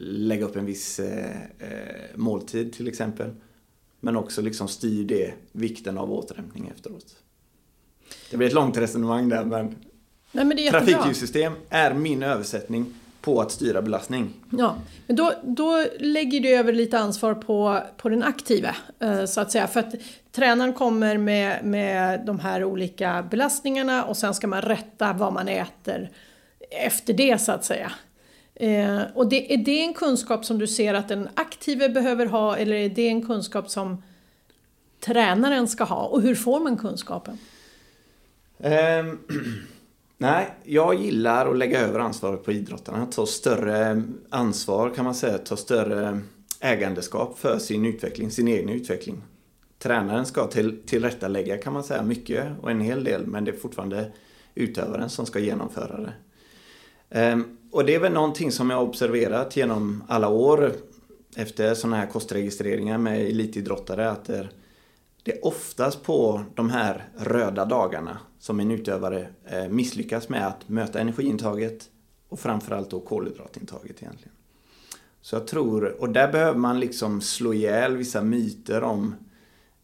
lägga 0.01 0.45
upp 0.45 0.55
en 0.55 0.65
viss 0.65 0.99
eh, 0.99 1.41
eh, 1.59 2.15
måltid 2.15 2.73
till 2.73 2.87
exempel. 2.87 3.33
Men 3.99 4.15
också 4.15 4.41
liksom 4.41 4.67
styr 4.67 5.05
det 5.05 5.33
vikten 5.51 5.97
av 5.97 6.11
återhämtning 6.11 6.71
efteråt. 6.75 7.15
Det 8.31 8.37
blir 8.37 8.47
ett 8.47 8.53
långt 8.53 8.77
resonemang 8.77 9.29
där 9.29 9.45
men, 9.45 9.65
Nej, 10.31 10.45
men 10.45 10.49
det 10.49 10.61
är 10.61 10.63
jättebra. 10.63 10.85
trafikljussystem 10.85 11.53
är 11.69 11.93
min 11.93 12.23
översättning 12.23 12.93
på 13.25 13.41
att 13.41 13.51
styra 13.51 13.81
belastning. 13.81 14.33
Ja, 14.49 14.75
men 15.07 15.15
då, 15.15 15.33
då 15.43 15.85
lägger 15.99 16.39
du 16.39 16.49
över 16.49 16.73
lite 16.73 16.99
ansvar 16.99 17.33
på, 17.33 17.81
på 17.97 18.09
den 18.09 18.23
aktive, 18.23 18.75
eh, 18.99 19.25
så 19.25 19.41
att 19.41 19.51
säga. 19.51 19.67
För 19.67 19.79
att 19.79 19.93
tränaren 20.31 20.73
kommer 20.73 21.17
med, 21.17 21.65
med 21.65 22.25
de 22.25 22.39
här 22.39 22.63
olika 22.63 23.27
belastningarna 23.31 24.03
och 24.03 24.17
sen 24.17 24.33
ska 24.33 24.47
man 24.47 24.61
rätta 24.61 25.13
vad 25.13 25.33
man 25.33 25.47
äter 25.47 26.09
efter 26.71 27.13
det, 27.13 27.41
så 27.41 27.51
att 27.51 27.65
säga. 27.65 27.91
Eh, 28.55 29.01
och 29.13 29.29
det, 29.29 29.53
är 29.53 29.57
det 29.57 29.81
en 29.81 29.93
kunskap 29.93 30.45
som 30.45 30.59
du 30.59 30.67
ser 30.67 30.93
att 30.93 31.07
den 31.07 31.29
aktive 31.33 31.89
behöver 31.89 32.25
ha 32.25 32.57
eller 32.57 32.75
är 32.75 32.89
det 32.89 33.07
en 33.07 33.25
kunskap 33.25 33.69
som 33.69 34.03
tränaren 34.99 35.67
ska 35.67 35.83
ha? 35.83 36.05
Och 36.05 36.21
hur 36.21 36.35
får 36.35 36.59
man 36.59 36.77
kunskapen? 36.77 37.37
Ehm, 38.59 39.19
nej, 40.17 40.47
jag 40.63 40.95
gillar 40.95 41.51
att 41.51 41.57
lägga 41.57 41.79
över 41.79 41.99
ansvaret 41.99 42.43
på 42.43 42.51
idrottarna. 42.51 43.05
Ta 43.05 43.25
större 43.25 44.03
ansvar 44.29 44.89
kan 44.89 45.05
man 45.05 45.15
säga. 45.15 45.37
Ta 45.37 45.57
större 45.57 46.21
ägandeskap 46.59 47.39
för 47.39 47.59
sin 47.59 47.85
utveckling, 47.85 48.31
sin 48.31 48.47
egen 48.47 48.69
utveckling. 48.69 49.21
Tränaren 49.79 50.25
ska 50.25 50.47
till, 50.47 50.81
tillrättalägga 50.85 51.57
kan 51.57 51.73
man 51.73 51.83
säga 51.83 52.03
mycket 52.03 52.45
och 52.61 52.71
en 52.71 52.81
hel 52.81 53.03
del 53.03 53.27
men 53.27 53.45
det 53.45 53.51
är 53.51 53.57
fortfarande 53.57 54.11
utövaren 54.55 55.09
som 55.09 55.25
ska 55.25 55.39
genomföra 55.39 56.01
det. 56.01 56.13
Ehm, 57.09 57.57
och 57.71 57.85
det 57.85 57.95
är 57.95 57.99
väl 57.99 58.13
någonting 58.13 58.51
som 58.51 58.69
jag 58.69 58.77
har 58.77 58.83
observerat 58.83 59.57
genom 59.57 60.03
alla 60.07 60.29
år 60.29 60.71
efter 61.35 61.73
sådana 61.73 61.97
här 61.97 62.07
kostregistreringar 62.07 62.97
med 62.97 63.21
elitidrottare 63.21 64.09
att 64.09 64.25
det 64.25 64.37
är, 64.37 64.49
det 65.25 65.31
är 65.31 65.45
oftast 65.45 66.03
på 66.03 66.43
de 66.55 66.69
här 66.69 67.03
röda 67.17 67.65
dagarna 67.65 68.17
som 68.39 68.59
en 68.59 68.71
utövare 68.71 69.27
eh, 69.45 69.67
misslyckas 69.67 70.29
med 70.29 70.47
att 70.47 70.69
möta 70.69 70.99
energiintaget 70.99 71.89
och 72.29 72.39
framförallt 72.39 72.89
då 72.89 72.99
kolhydratintaget 72.99 74.01
egentligen. 74.01 74.33
Så 75.21 75.35
jag 75.35 75.47
tror, 75.47 76.01
och 76.01 76.09
där 76.09 76.31
behöver 76.31 76.59
man 76.59 76.79
liksom 76.79 77.21
slå 77.21 77.53
ihjäl 77.53 77.97
vissa 77.97 78.21
myter 78.21 78.83
om 78.83 79.15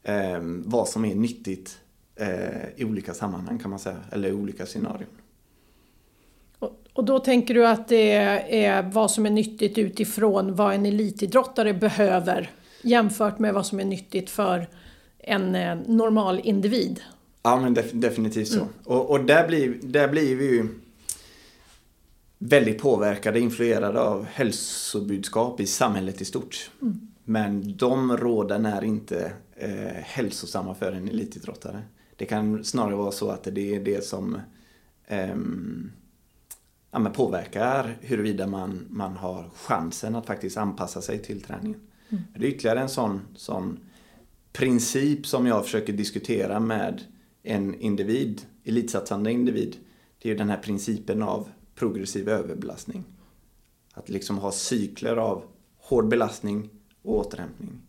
eh, 0.03 0.39
vad 0.65 0.87
som 0.87 1.05
är 1.05 1.15
nyttigt 1.15 1.79
eh, 2.15 2.69
i 2.75 2.85
olika 2.85 3.13
sammanhang 3.13 3.59
kan 3.59 3.69
man 3.69 3.79
säga, 3.79 3.97
eller 4.11 4.29
i 4.29 4.33
olika 4.33 4.65
scenarion. 4.65 5.09
Och, 6.59 6.81
och 6.93 7.05
då 7.05 7.19
tänker 7.19 7.53
du 7.53 7.67
att 7.67 7.87
det 7.87 8.11
är 8.65 8.81
vad 8.81 9.11
som 9.11 9.25
är 9.25 9.29
nyttigt 9.29 9.77
utifrån 9.77 10.55
vad 10.55 10.73
en 10.73 10.85
elitidrottare 10.85 11.73
behöver 11.73 12.51
jämfört 12.81 13.39
med 13.39 13.53
vad 13.53 13.65
som 13.65 13.79
är 13.79 13.85
nyttigt 13.85 14.29
för 14.29 14.67
en 15.23 15.55
eh, 15.55 15.77
normal 15.87 16.41
individ? 16.43 17.01
Ja 17.43 17.61
men 17.61 17.73
def 17.73 17.91
definitivt 17.91 18.47
så. 18.47 18.67
Och, 18.83 19.09
och 19.09 19.25
där, 19.25 19.47
blir, 19.47 19.77
där 19.81 20.07
blir 20.07 20.35
vi 20.35 20.45
ju 20.45 20.67
väldigt 22.37 22.81
påverkade, 22.81 23.39
influerade 23.39 23.99
av 23.99 24.25
hälsobudskap 24.25 25.59
i 25.59 25.65
samhället 25.65 26.21
i 26.21 26.25
stort. 26.25 26.71
Men 27.23 27.77
de 27.77 28.17
råden 28.17 28.65
är 28.65 28.83
inte 28.83 29.33
eh, 29.55 29.93
hälsosamma 29.93 30.75
för 30.75 30.91
en 30.91 31.07
elitidrottare. 31.07 31.81
Det 32.15 32.25
kan 32.25 32.63
snarare 32.63 32.95
vara 32.95 33.11
så 33.11 33.29
att 33.29 33.43
det 33.43 33.75
är 33.75 33.79
det 33.79 34.05
som 34.05 34.37
ehm, 35.07 35.91
ja, 36.91 37.11
påverkar 37.13 37.97
huruvida 38.01 38.47
man, 38.47 38.85
man 38.89 39.17
har 39.17 39.49
chansen 39.55 40.15
att 40.15 40.25
faktiskt 40.25 40.57
anpassa 40.57 41.01
sig 41.01 41.19
till 41.19 41.41
träningen. 41.41 41.79
Det 42.09 42.45
är 42.45 42.49
ytterligare 42.49 42.79
en 42.79 42.89
sån, 42.89 43.21
sån 43.35 43.79
princip 44.53 45.27
som 45.27 45.47
jag 45.47 45.63
försöker 45.65 45.93
diskutera 45.93 46.59
med 46.59 47.01
en 47.43 47.81
individ, 47.81 48.41
elitsatsande 48.63 49.31
individ. 49.31 49.75
Det 50.21 50.29
är 50.29 50.31
ju 50.31 50.37
den 50.37 50.49
här 50.49 50.57
principen 50.57 51.23
av 51.23 51.49
progressiv 51.75 52.29
överbelastning. 52.29 53.03
Att 53.93 54.09
liksom 54.09 54.37
ha 54.37 54.51
cykler 54.51 55.15
av 55.15 55.43
hård 55.77 56.07
belastning 56.07 56.69
och 57.01 57.15
återhämtning. 57.15 57.81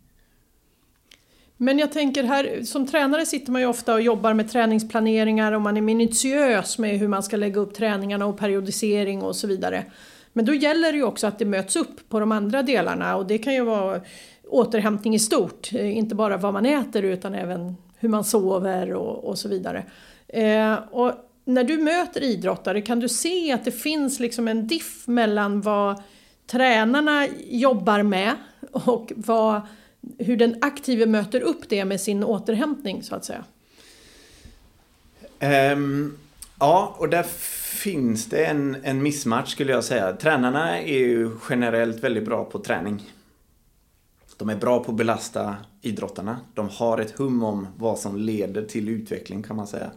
Men 1.57 1.79
jag 1.79 1.93
tänker 1.93 2.23
här, 2.23 2.63
som 2.65 2.87
tränare 2.87 3.27
sitter 3.27 3.53
man 3.53 3.63
ju 3.63 3.67
ofta 3.67 3.95
och 3.95 4.03
jobbar 4.03 4.35
med 4.35 4.51
träningsplaneringar 4.51 5.53
och 5.53 5.61
man 5.61 5.77
är 5.77 5.81
minutiös 5.81 6.79
med 6.79 6.99
hur 6.99 7.09
man 7.09 7.23
ska 7.23 7.37
lägga 7.37 7.61
upp 7.61 7.75
träningarna 7.75 8.27
och 8.27 8.39
periodisering 8.39 9.23
och 9.23 9.37
så 9.37 9.47
vidare. 9.47 9.85
Men 10.33 10.45
då 10.45 10.55
gäller 10.55 10.93
det 10.93 10.99
ju 10.99 11.05
också 11.05 11.27
att 11.27 11.39
det 11.39 11.45
möts 11.45 11.77
upp 11.77 12.09
på 12.09 12.21
de 12.21 12.33
andra 12.33 12.63
delarna 12.63 13.17
och 13.17 13.27
det 13.27 13.39
kan 13.39 13.55
ju 13.55 13.65
vara 13.65 14.01
återhämtning 14.53 15.15
i 15.15 15.19
stort, 15.19 15.73
eh, 15.73 15.97
inte 15.97 16.15
bara 16.15 16.37
vad 16.37 16.53
man 16.53 16.67
äter 16.67 17.03
utan 17.03 17.35
även 17.35 17.77
hur 17.97 18.09
man 18.09 18.25
sover 18.25 18.93
och, 18.93 19.25
och 19.25 19.39
så 19.39 19.49
vidare. 19.49 19.85
Eh, 20.29 20.75
och 20.91 21.13
när 21.45 21.65
du 21.65 21.79
möter 21.79 22.23
idrottare, 22.23 22.83
kan 22.83 23.01
du 23.01 23.09
se 23.09 23.53
att 23.53 23.65
det 23.65 23.73
finns 23.73 24.21
liksom 24.21 24.49
en 24.49 24.67
diff 24.67 25.07
mellan 25.07 25.61
vad 25.61 26.03
tränarna 26.47 27.29
jobbar 27.49 28.03
med 28.03 28.33
och 28.73 29.13
vad, 29.17 29.61
hur 30.19 30.37
den 30.37 30.57
aktive 30.61 31.07
möter 31.07 31.41
upp 31.41 31.69
det 31.69 31.85
med 31.85 32.01
sin 32.01 32.25
återhämtning 32.25 33.03
så 33.03 33.15
att 33.15 33.25
säga? 33.25 33.45
Um, 35.73 36.19
ja, 36.61 36.97
och 36.99 37.09
där 37.09 37.23
finns 37.83 38.27
det 38.27 38.45
en, 38.45 38.77
en 38.83 39.03
missmatch 39.03 39.51
skulle 39.51 39.73
jag 39.73 39.85
säga. 39.85 40.13
Tränarna 40.13 40.81
är 40.81 40.99
ju 40.99 41.31
generellt 41.51 42.05
väldigt 42.05 42.25
bra 42.25 42.45
på 42.45 42.59
träning. 42.59 43.03
De 44.43 44.51
är 44.51 44.57
bra 44.57 44.85
på 44.85 44.91
att 44.91 44.97
belasta 44.97 45.57
idrottarna. 45.81 46.41
De 46.55 46.69
har 46.69 46.99
ett 46.99 47.11
hum 47.11 47.43
om 47.43 47.67
vad 47.77 47.99
som 47.99 48.17
leder 48.17 48.65
till 48.65 48.89
utveckling 48.89 49.43
kan 49.43 49.57
man 49.57 49.67
säga. 49.67 49.91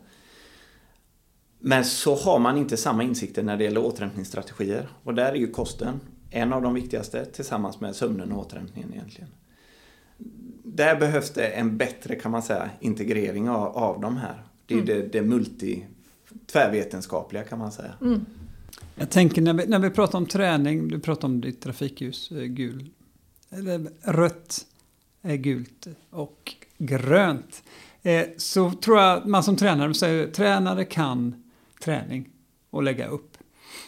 Men 1.60 1.86
så 1.86 2.16
har 2.16 2.40
man 2.40 2.58
inte 2.58 2.78
samma 2.78 3.04
insikter 3.04 3.44
när 3.44 3.58
det 3.58 3.64
gäller 3.64 3.86
återhämtningsstrategier. 3.86 4.88
Och 5.04 5.14
där 5.14 5.32
är 5.32 5.36
ju 5.36 5.52
kosten 5.52 6.00
en 6.30 6.54
av 6.54 6.62
de 6.62 6.74
viktigaste 6.74 7.26
tillsammans 7.26 7.80
med 7.80 7.96
sömnen 7.96 8.32
och 8.32 8.40
återhämtningen 8.40 8.94
egentligen. 8.94 9.30
Där 10.64 11.00
behövs 11.00 11.30
det 11.30 11.48
en 11.48 11.78
bättre 11.78 12.16
kan 12.16 12.32
man 12.32 12.44
säga 12.44 12.70
integrering 12.80 13.50
av, 13.50 13.78
av 13.78 14.02
de 14.02 14.18
här. 14.18 14.44
Det 14.66 14.74
är 14.74 14.82
mm. 14.82 14.88
det, 14.88 15.08
det 15.08 15.22
multi 15.22 15.86
tvärvetenskapliga 16.46 17.44
kan 17.44 17.60
man 17.60 17.72
säga. 17.72 17.94
Mm. 18.02 18.26
Jag 18.96 19.10
tänker 19.10 19.42
när 19.42 19.54
vi, 19.54 19.68
när 19.68 19.80
vi 19.80 19.90
pratar 19.90 20.18
om 20.18 20.26
träning, 20.26 20.88
du 20.88 21.00
pratar 21.00 21.28
om 21.28 21.42
ditt 21.42 21.62
trafikljus, 21.62 22.32
eh, 22.32 22.44
gul, 22.44 22.90
eller 23.58 23.90
rött 24.02 24.66
är 25.22 25.36
gult 25.36 25.88
och 26.10 26.54
grönt. 26.78 27.64
Eh, 28.02 28.26
så 28.38 28.72
tror 28.72 28.98
jag 28.98 29.18
att 29.18 29.26
man 29.26 29.44
som 29.44 29.56
tränare 29.56 29.94
säger 29.94 30.28
tränare 30.28 30.86
kan 30.86 31.44
träning 31.84 32.30
och 32.70 32.84
lägga 32.84 33.08
upp. 33.08 33.38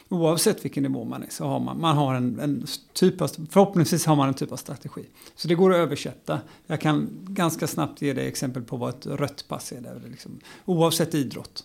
Oavsett 0.10 0.66
vilken 0.66 0.84
nivå 0.84 1.04
man 1.04 1.24
är 1.24 1.30
så 1.30 1.46
har 1.46 1.60
man, 1.60 1.82
man 1.82 1.98
har 1.98 2.16
en, 2.16 2.40
en 2.40 2.68
typ 2.94 3.22
av, 3.22 3.28
förhoppningsvis 3.28 4.06
har 4.06 4.16
man 4.16 4.28
en 4.28 4.34
typ 4.34 4.52
av 4.52 4.56
strategi. 4.56 5.06
Så 5.36 5.48
det 5.48 5.56
går 5.56 5.74
att 5.74 5.78
översätta. 5.78 6.40
Jag 6.68 6.82
kan 6.82 7.10
ganska 7.24 7.68
snabbt 7.68 8.02
ge 8.02 8.14
dig 8.14 8.28
exempel 8.28 8.64
på 8.64 8.78
vad 8.78 8.90
ett 8.90 9.06
rött 9.06 9.46
pass 9.48 9.72
är. 9.72 9.82
Där, 9.82 10.02
liksom, 10.10 10.40
oavsett 10.66 11.16
idrott. 11.16 11.64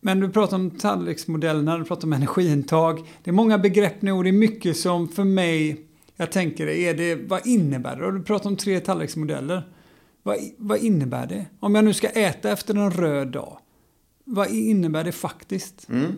Men 0.00 0.20
du 0.20 0.30
pratar 0.30 0.56
om 0.56 0.70
tallriksmodellerna, 0.70 1.78
du 1.78 1.84
pratar 1.84 2.04
om 2.04 2.12
energiintag. 2.12 3.08
Det 3.22 3.30
är 3.30 3.34
många 3.34 3.58
begrepp 3.58 4.02
nu 4.02 4.12
och 4.12 4.24
det 4.24 4.30
är 4.30 4.32
mycket 4.32 4.76
som 4.76 5.08
för 5.08 5.24
mig, 5.24 5.86
jag 6.22 6.32
tänker, 6.32 6.66
är 6.66 6.94
det, 6.94 7.14
vad 7.14 7.46
innebär 7.46 7.96
det? 7.96 8.12
Du 8.12 8.22
pratar 8.22 8.50
om 8.50 8.56
tre 8.56 8.80
tallriksmodeller. 8.80 9.62
Vad, 10.22 10.38
vad 10.58 10.78
innebär 10.78 11.26
det? 11.26 11.46
Om 11.60 11.74
jag 11.74 11.84
nu 11.84 11.94
ska 11.94 12.08
äta 12.08 12.50
efter 12.50 12.74
en 12.74 12.90
röd 12.90 13.28
dag, 13.28 13.58
vad 14.24 14.50
innebär 14.50 15.04
det 15.04 15.12
faktiskt? 15.12 15.88
Mm. 15.88 16.12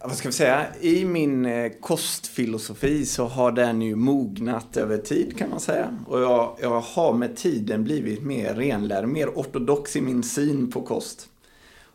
Vad 0.00 0.16
ska 0.16 0.28
vi 0.28 0.32
säga? 0.32 0.66
I 0.80 1.04
min 1.04 1.46
eh, 1.46 1.72
kostfilosofi 1.80 3.06
så 3.06 3.24
har 3.24 3.52
den 3.52 3.82
ju 3.82 3.96
mognat 3.96 4.76
över 4.76 4.98
tid 4.98 5.38
kan 5.38 5.50
man 5.50 5.60
säga. 5.60 5.98
Och 6.06 6.20
jag, 6.20 6.56
jag 6.60 6.80
har 6.80 7.12
med 7.12 7.36
tiden 7.36 7.84
blivit 7.84 8.22
mer 8.22 8.54
renlärd, 8.54 9.08
mer 9.08 9.28
ortodox 9.28 9.96
i 9.96 10.00
min 10.00 10.22
syn 10.22 10.70
på 10.70 10.82
kost. 10.82 11.28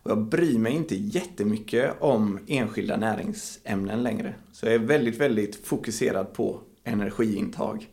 Och 0.03 0.11
jag 0.11 0.21
bryr 0.21 0.59
mig 0.59 0.73
inte 0.73 0.95
jättemycket 0.95 1.91
om 1.99 2.39
enskilda 2.47 2.97
näringsämnen 2.97 4.03
längre. 4.03 4.33
Så 4.51 4.65
jag 4.65 4.73
är 4.73 4.79
väldigt, 4.79 5.17
väldigt 5.17 5.67
fokuserad 5.67 6.33
på 6.33 6.59
energiintag. 6.83 7.89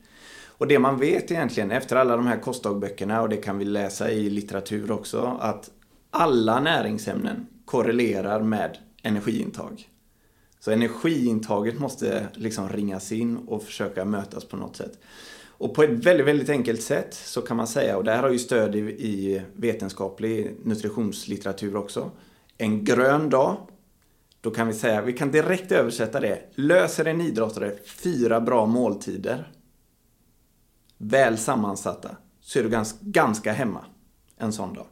Och 0.47 0.67
det 0.67 0.79
man 0.79 0.99
vet 0.99 1.31
egentligen 1.31 1.71
efter 1.71 1.97
alla 1.97 2.17
de 2.17 2.27
här 2.27 2.39
kostdagböckerna 2.39 3.23
och 3.23 3.29
det 3.29 3.37
kan 3.37 3.59
vi 3.59 3.65
läsa 3.65 4.11
i 4.11 4.31
litteratur 4.31 4.91
också 4.91 5.39
att 5.41 5.71
alla 6.11 6.61
näringsämnen 6.61 7.47
korrelerar 7.65 8.43
med 8.43 8.79
energiintag. 9.03 9.89
Så 10.61 10.71
energiintaget 10.71 11.79
måste 11.79 12.27
liksom 12.35 12.69
ringas 12.69 13.13
in 13.13 13.37
och 13.37 13.63
försöka 13.63 14.05
mötas 14.05 14.45
på 14.45 14.57
något 14.57 14.77
sätt. 14.77 14.99
Och 15.61 15.75
på 15.75 15.83
ett 15.83 15.91
väldigt, 15.91 16.27
väldigt 16.27 16.49
enkelt 16.49 16.83
sätt 16.83 17.15
så 17.15 17.43
kan 17.43 17.57
man 17.57 17.67
säga, 17.67 17.97
och 17.97 18.05
det 18.05 18.13
här 18.13 18.23
har 18.23 18.31
ju 18.31 18.39
stöd 18.39 18.77
i, 18.77 18.79
i 18.79 19.43
vetenskaplig 19.57 20.57
nutritionslitteratur 20.65 21.77
också. 21.77 22.11
En 22.59 22.85
grön 22.85 23.31
dag, 23.31 23.57
då 24.41 24.51
kan 24.51 24.67
vi 24.67 24.75
säga, 24.75 25.03
vi 25.03 25.13
kan 25.13 25.31
direkt 25.31 25.73
översätta 25.73 26.21
det. 26.21 26.43
Löser 26.55 27.05
en 27.05 27.21
idrottare 27.21 27.77
fyra 27.87 28.41
bra 28.41 28.67
måltider, 28.67 29.53
väl 30.99 31.39
sammansatta, 31.39 32.17
så 32.41 32.59
är 32.59 32.63
du 32.63 32.69
ganska, 32.69 32.99
ganska 33.01 33.53
hemma 33.53 33.85
en 34.37 34.53
sån 34.53 34.75
dag. 34.75 34.87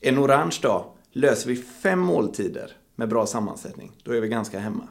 En 0.00 0.18
orange 0.18 0.58
dag, 0.62 0.84
Löser 1.12 1.48
vi 1.48 1.56
fem 1.56 1.98
måltider 1.98 2.76
med 2.94 3.08
bra 3.08 3.26
sammansättning, 3.26 3.92
då 4.02 4.12
är 4.12 4.20
vi 4.20 4.28
ganska 4.28 4.58
hemma. 4.58 4.88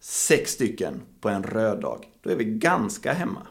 Sex 0.00 0.50
stycken 0.50 1.02
på 1.20 1.28
en 1.28 1.42
röd 1.42 1.80
dag, 1.80 2.04
då 2.22 2.30
är 2.30 2.36
vi 2.36 2.44
ganska 2.44 3.12
hemma. 3.12 3.46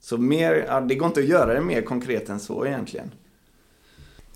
Så 0.00 0.18
mer, 0.18 0.80
det 0.88 0.94
går 0.94 1.08
inte 1.08 1.20
att 1.20 1.26
göra 1.26 1.54
det 1.54 1.60
mer 1.60 1.82
konkret 1.82 2.28
än 2.28 2.40
så 2.40 2.66
egentligen. 2.66 3.14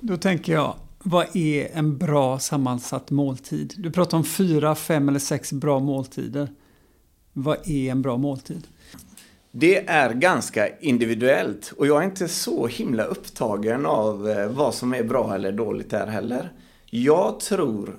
Då 0.01 0.17
tänker 0.17 0.53
jag, 0.53 0.77
vad 1.05 1.37
är 1.37 1.69
en 1.75 1.99
bra 1.99 2.39
sammansatt 2.39 3.11
måltid? 3.11 3.75
Du 3.79 3.91
pratar 3.91 4.19
om 4.19 4.25
fyra, 4.25 4.75
fem 4.75 5.09
eller 5.09 5.19
sex 5.19 5.53
bra 5.53 5.79
måltider. 5.79 6.49
Vad 7.33 7.69
är 7.69 7.91
en 7.91 8.03
bra 8.03 8.17
måltid? 8.17 8.67
Det 9.53 9.89
är 9.89 10.15
ganska 10.15 10.79
individuellt 10.79 11.73
och 11.77 11.87
jag 11.87 12.03
är 12.03 12.05
inte 12.05 12.29
så 12.29 12.67
himla 12.67 13.05
upptagen 13.05 13.87
av 13.87 14.29
eh, 14.29 14.49
vad 14.49 14.75
som 14.75 14.95
är 14.95 15.05
bra 15.05 15.35
eller 15.35 15.53
dåligt 15.53 15.91
där 15.91 16.07
heller. 16.07 16.53
Jag 16.91 17.41
tror, 17.41 17.99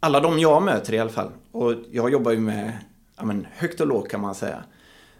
alla 0.00 0.20
de 0.20 0.38
jag 0.38 0.62
möter 0.62 0.94
i 0.94 0.98
alla 0.98 1.10
fall, 1.10 1.30
och 1.52 1.74
jag 1.90 2.12
jobbar 2.12 2.32
ju 2.32 2.40
med 2.40 2.78
ja, 3.16 3.24
men, 3.24 3.46
högt 3.52 3.80
och 3.80 3.86
lågt 3.86 4.08
kan 4.08 4.20
man 4.20 4.34
säga. 4.34 4.64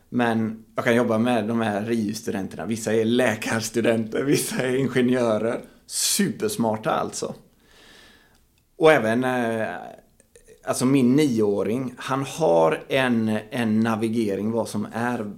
Men 0.09 0.65
jag 0.75 0.85
kan 0.85 0.97
jobba 0.97 1.19
med 1.19 1.49
de 1.49 1.61
här 1.61 1.85
RIU-studenterna. 1.85 2.67
Vissa 2.67 2.95
är 2.95 3.05
läkarstudenter, 3.05 4.23
vissa 4.23 4.63
är 4.63 4.77
ingenjörer. 4.77 5.61
Supersmarta 5.91 6.91
alltså. 6.91 7.35
Och 8.77 8.93
även 8.93 9.25
eh, 9.25 9.75
alltså 10.65 10.87
min 10.87 11.17
nioåring, 11.17 11.95
han 11.99 12.25
har 12.25 12.85
en, 12.89 13.39
en 13.51 13.81
navigering 13.81 14.51
vad 14.51 14.69
som 14.69 14.87
är 14.93 15.33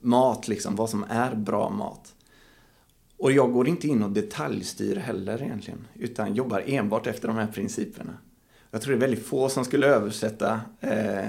mat, 0.00 0.48
liksom, 0.48 0.76
vad 0.76 0.90
som 0.90 1.04
är 1.08 1.34
bra 1.34 1.70
mat. 1.70 2.14
Och 3.18 3.32
jag 3.32 3.52
går 3.52 3.68
inte 3.68 3.88
in 3.88 4.02
och 4.02 4.10
detaljstyr 4.10 4.96
heller 4.96 5.42
egentligen, 5.42 5.86
utan 5.94 6.34
jobbar 6.34 6.62
enbart 6.66 7.06
efter 7.06 7.28
de 7.28 7.36
här 7.36 7.46
principerna. 7.46 8.18
Jag 8.70 8.82
tror 8.82 8.92
det 8.92 8.98
är 8.98 9.08
väldigt 9.08 9.26
få 9.26 9.48
som 9.48 9.64
skulle 9.64 9.86
översätta 9.86 10.60
eh, 10.80 11.28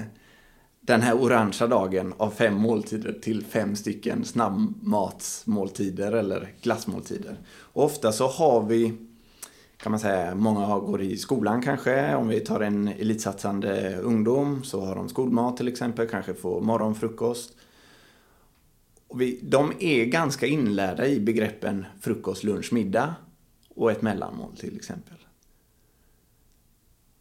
den 0.80 1.02
här 1.02 1.14
orangea 1.14 1.66
dagen 1.66 2.14
av 2.16 2.30
fem 2.30 2.54
måltider 2.54 3.12
till 3.12 3.44
fem 3.44 3.76
stycken 3.76 4.24
snabbmatsmåltider 4.24 6.12
eller 6.12 6.54
glassmåltider. 6.62 7.36
Och 7.48 7.84
ofta 7.84 8.12
så 8.12 8.26
har 8.26 8.62
vi 8.62 8.92
kan 9.82 9.92
man 9.92 10.00
säga, 10.00 10.34
många 10.34 10.78
går 10.78 11.02
i 11.02 11.16
skolan 11.16 11.62
kanske. 11.62 12.14
Om 12.14 12.28
vi 12.28 12.40
tar 12.40 12.60
en 12.60 12.88
elitsatsande 12.88 13.96
ungdom 13.96 14.64
så 14.64 14.84
har 14.84 14.96
de 14.96 15.08
skolmat 15.08 15.56
till 15.56 15.68
exempel, 15.68 16.08
kanske 16.08 16.34
får 16.34 16.60
morgonfrukost. 16.60 17.56
Och 19.08 19.20
vi, 19.20 19.40
de 19.42 19.72
är 19.80 20.04
ganska 20.04 20.46
inlärda 20.46 21.06
i 21.06 21.20
begreppen 21.20 21.86
frukost, 22.00 22.44
lunch, 22.44 22.72
middag 22.72 23.14
och 23.74 23.90
ett 23.90 24.02
mellanmål 24.02 24.56
till 24.56 24.76
exempel. 24.76 25.16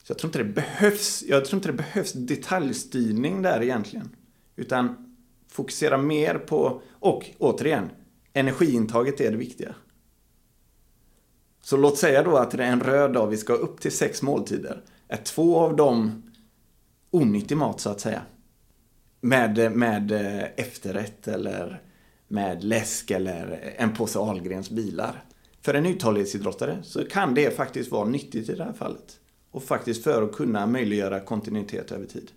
Så 0.09 0.13
jag 0.13 0.17
tror 0.17 0.27
inte 0.29 0.37
det 0.37 0.53
behövs, 0.53 1.23
jag 1.27 1.45
tror 1.45 1.57
inte 1.57 1.69
det 1.69 1.73
behövs 1.73 2.13
detaljstyrning 2.13 3.41
där 3.41 3.61
egentligen. 3.61 4.09
Utan 4.55 5.15
fokusera 5.47 5.97
mer 5.97 6.35
på, 6.35 6.81
och 6.91 7.29
återigen, 7.37 7.89
energiintaget 8.33 9.21
är 9.21 9.31
det 9.31 9.37
viktiga. 9.37 9.75
Så 11.61 11.77
låt 11.77 11.97
säga 11.97 12.23
då 12.23 12.37
att 12.37 12.51
det 12.51 12.63
är 12.63 12.71
en 12.71 12.79
röd 12.79 13.13
dag, 13.13 13.27
vi 13.27 13.37
ska 13.37 13.53
upp 13.53 13.81
till 13.81 13.91
sex 13.91 14.21
måltider. 14.21 14.83
Är 15.07 15.17
två 15.17 15.59
av 15.59 15.75
dem 15.75 16.23
onyttig 17.11 17.57
mat 17.57 17.79
så 17.79 17.89
att 17.89 18.01
säga? 18.01 18.21
Med, 19.21 19.71
med 19.77 20.11
eh, 20.11 20.43
efterrätt 20.55 21.27
eller 21.27 21.81
med 22.27 22.63
läsk 22.63 23.11
eller 23.11 23.73
en 23.77 23.93
påse 23.93 24.19
Ahlgrens 24.19 24.69
bilar. 24.69 25.23
För 25.61 25.73
en 25.73 25.85
uthållighetsidrottare 25.85 26.77
så 26.83 27.05
kan 27.05 27.33
det 27.33 27.55
faktiskt 27.55 27.91
vara 27.91 28.05
nyttigt 28.05 28.49
i 28.49 28.55
det 28.55 28.63
här 28.63 28.73
fallet. 28.73 29.19
Och 29.51 29.63
faktiskt 29.63 30.03
för 30.03 30.23
att 30.23 30.31
kunna 30.31 30.67
möjliggöra 30.67 31.19
kontinuitet 31.19 31.91
över 31.91 32.05
tid. 32.05 32.31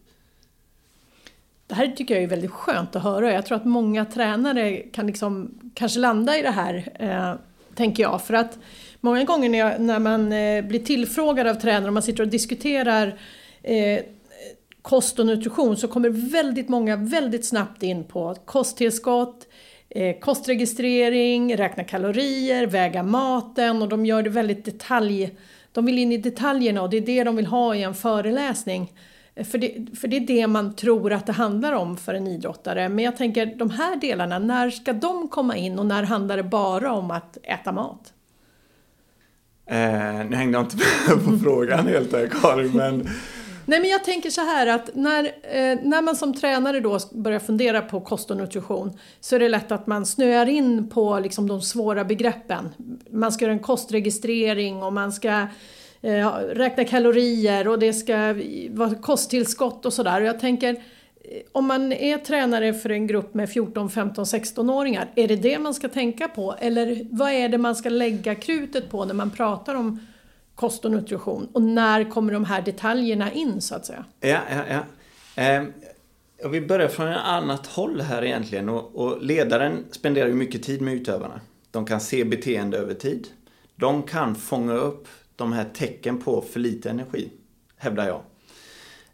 Det 1.67 1.75
här 1.75 1.89
tycker 1.89 2.15
jag 2.15 2.23
är 2.23 2.29
väldigt 2.29 2.51
skönt 2.51 2.97
att 2.97 3.03
höra. 3.03 3.33
Jag 3.33 3.47
tror 3.47 3.57
att 3.57 3.65
många 3.65 4.05
tränare 4.05 4.77
kan 4.77 5.07
liksom 5.07 5.59
kanske 5.75 6.01
landa 6.01 6.39
i 6.39 6.43
det 6.43 6.51
här, 6.51 6.93
eh, 6.95 7.35
tänker 7.75 8.03
jag. 8.03 8.23
För 8.23 8.35
att 8.35 8.59
många 9.01 9.25
gånger 9.25 9.49
när, 9.49 9.59
jag, 9.59 9.81
när 9.81 9.99
man 9.99 10.33
eh, 10.33 10.65
blir 10.65 10.79
tillfrågad 10.85 11.47
av 11.47 11.55
tränare 11.55 11.87
och 11.87 11.93
man 11.93 12.03
sitter 12.03 12.23
och 12.23 12.29
diskuterar 12.29 13.19
eh, 13.63 14.01
kost 14.83 15.19
och 15.19 15.27
nutrition 15.27 15.77
så 15.77 15.89
kommer 15.89 16.09
väldigt 16.09 16.69
många 16.69 16.97
väldigt 16.97 17.45
snabbt 17.45 17.83
in 17.83 18.05
på 18.05 18.35
kosttillskott, 18.45 19.49
eh, 19.89 20.19
kostregistrering, 20.19 21.57
räkna 21.57 21.85
kalorier, 21.85 22.67
väga 22.67 23.03
maten 23.03 23.83
och 23.83 23.89
de 23.89 24.07
gör 24.07 24.23
det 24.23 24.31
väldigt 24.31 24.65
detalj... 24.65 25.31
De 25.73 25.87
vill 25.87 25.99
in 25.99 26.13
i 26.13 26.17
detaljerna 26.17 26.83
och 26.83 26.91
det 26.91 26.97
är 26.97 27.01
det 27.01 27.25
de 27.25 27.37
vill 27.37 27.47
ha 27.47 27.75
i 27.75 27.83
en 27.83 27.95
föreläsning. 27.95 28.93
För 29.51 29.59
det, 29.59 29.97
för 30.01 30.09
det 30.09 30.17
är 30.17 30.27
det 30.27 30.47
man 30.47 30.75
tror 30.75 31.13
att 31.13 31.27
det 31.27 31.33
handlar 31.33 31.73
om 31.73 31.97
för 31.97 32.15
en 32.15 32.27
idrottare. 32.27 32.89
Men 32.89 33.05
jag 33.05 33.17
tänker, 33.17 33.47
de 33.47 33.71
här 33.71 33.97
delarna, 33.97 34.39
när 34.39 34.71
ska 34.71 34.93
de 34.93 35.29
komma 35.29 35.57
in 35.57 35.79
och 35.79 35.87
när 35.87 36.03
handlar 36.03 36.37
det 36.37 36.43
bara 36.43 36.93
om 36.93 37.11
att 37.11 37.39
äta 37.43 37.73
mat? 37.73 38.13
Eh, 39.67 40.27
nu 40.29 40.37
hängde 40.37 40.59
jag 40.59 40.65
inte 40.65 40.77
med 40.77 41.25
på 41.25 41.39
frågan 41.39 41.87
helt 41.87 42.11
där 42.11 42.27
Karin, 42.27 42.73
men... 42.73 43.09
Nej 43.73 43.81
men 43.81 43.91
jag 43.91 44.05
tänker 44.05 44.31
så 44.31 44.41
här 44.41 44.67
att 44.67 44.91
när, 44.95 45.25
eh, 45.25 45.79
när 45.83 46.03
man 46.03 46.17
som 46.17 46.35
tränare 46.35 46.81
då 46.81 46.99
börjar 47.13 47.39
fundera 47.39 47.83
på 47.83 48.01
kost 48.01 48.31
och 48.31 48.37
nutrition 48.37 48.99
så 49.21 49.35
är 49.35 49.39
det 49.41 49.49
lätt 49.49 49.73
att 49.73 49.87
man 49.87 50.07
snöar 50.07 50.49
in 50.49 50.89
på 50.89 51.19
liksom 51.19 51.49
de 51.49 51.61
svåra 51.61 52.05
begreppen. 52.05 52.69
Man 53.11 53.33
ska 53.33 53.45
göra 53.45 53.53
en 53.53 53.59
kostregistrering 53.59 54.83
och 54.83 54.93
man 54.93 55.13
ska 55.13 55.47
eh, 56.03 56.29
räkna 56.33 56.85
kalorier 56.85 57.69
och 57.69 57.79
det 57.79 57.93
ska 57.93 58.35
vara 58.71 58.95
kosttillskott 58.95 59.87
och 59.87 59.93
sådär. 59.93 60.21
Jag 60.21 60.41
tänker 60.41 60.75
eh, 60.75 60.81
om 61.53 61.67
man 61.67 61.93
är 61.93 62.19
tränare 62.19 62.75
för 62.75 62.91
en 62.91 63.07
grupp 63.07 63.35
med 63.35 63.51
14, 63.51 63.91
15, 63.91 64.25
16-åringar, 64.25 65.11
är 65.15 65.29
det 65.29 65.37
det 65.37 65.59
man 65.59 65.75
ska 65.75 65.89
tänka 65.89 66.29
på? 66.29 66.55
Eller 66.59 67.07
vad 67.11 67.31
är 67.31 67.49
det 67.49 67.59
man 67.59 67.77
ska 67.77 67.89
lägga 67.89 68.35
krutet 68.35 68.91
på 68.91 69.05
när 69.05 69.15
man 69.15 69.31
pratar 69.31 69.75
om 69.75 70.01
kost 70.55 70.85
och 70.85 70.91
nutrition? 70.91 71.49
Och 71.53 71.63
när 71.63 72.11
kommer 72.11 72.33
de 72.33 72.45
här 72.45 72.63
detaljerna 72.63 73.33
in 73.33 73.61
så 73.61 73.75
att 73.75 73.87
säga? 73.87 74.05
Ja, 74.21 74.41
ja, 74.51 74.65
ja. 74.69 74.85
Eh, 75.43 75.65
jag 76.43 76.49
vill 76.49 76.89
från 76.89 77.09
ett 77.09 77.21
annat 77.25 77.67
håll 77.67 78.01
här 78.01 78.25
egentligen. 78.25 78.69
Och, 78.69 78.95
och 78.95 79.23
ledaren 79.23 79.85
spenderar 79.91 80.29
ju 80.29 80.35
mycket 80.35 80.63
tid 80.63 80.81
med 80.81 80.95
utövarna. 80.95 81.41
De 81.71 81.87
kan 81.87 82.01
se 82.01 82.25
beteende 82.25 82.79
över 82.79 82.95
tid. 82.95 83.29
De 83.77 84.03
kan 84.03 84.35
fånga 84.35 84.73
upp 84.73 85.09
de 85.37 85.53
här 85.53 85.65
tecken 85.75 86.19
på 86.19 86.43
för 86.53 86.61
lite 86.61 86.91
energi, 86.91 87.31
hävdar 87.77 88.07
jag. 88.07 88.23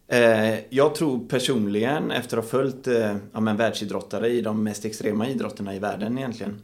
Eh, 0.08 0.58
jag 0.68 0.94
tror 0.94 1.28
personligen, 1.28 2.10
efter 2.10 2.36
att 2.36 2.44
ha 2.44 2.50
följt 2.50 2.86
eh, 2.86 3.16
ja, 3.32 3.40
men 3.40 3.56
världsidrottare 3.56 4.28
i 4.28 4.40
de 4.40 4.62
mest 4.64 4.84
extrema 4.84 5.28
idrotterna 5.28 5.74
i 5.74 5.78
världen 5.78 6.18
egentligen, 6.18 6.62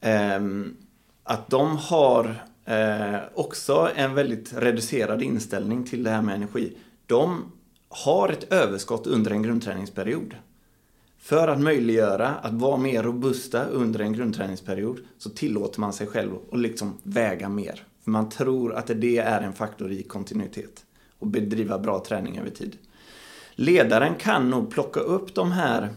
ehm, 0.00 0.76
att 1.24 1.50
de 1.50 1.76
har 1.76 2.44
eh, 2.64 3.16
också 3.34 3.90
en 3.96 4.14
väldigt 4.14 4.52
reducerad 4.56 5.22
inställning 5.22 5.84
till 5.84 6.02
det 6.02 6.10
här 6.10 6.22
med 6.22 6.34
energi. 6.34 6.76
De 7.06 7.52
har 7.88 8.28
ett 8.28 8.52
överskott 8.52 9.06
under 9.06 9.30
en 9.30 9.42
grundträningsperiod. 9.42 10.34
För 11.18 11.48
att 11.48 11.60
möjliggöra 11.60 12.28
att 12.28 12.52
vara 12.52 12.76
mer 12.76 13.02
robusta 13.02 13.64
under 13.64 14.00
en 14.00 14.12
grundträningsperiod 14.12 14.98
så 15.18 15.30
tillåter 15.30 15.80
man 15.80 15.92
sig 15.92 16.06
själv 16.06 16.32
att 16.52 16.60
liksom 16.60 16.98
väga 17.02 17.48
mer. 17.48 17.86
För 18.04 18.10
man 18.10 18.28
tror 18.28 18.74
att 18.74 18.86
det 18.86 19.18
är 19.18 19.40
en 19.40 19.52
faktor 19.52 19.92
i 19.92 20.02
kontinuitet 20.02 20.84
och 21.18 21.26
bedriva 21.26 21.78
bra 21.78 22.04
träning 22.04 22.38
över 22.38 22.50
tid. 22.50 22.76
Ledaren 23.54 24.14
kan 24.14 24.50
nog 24.50 24.70
plocka 24.70 25.00
upp 25.00 25.34
de 25.34 25.52
här 25.52 25.88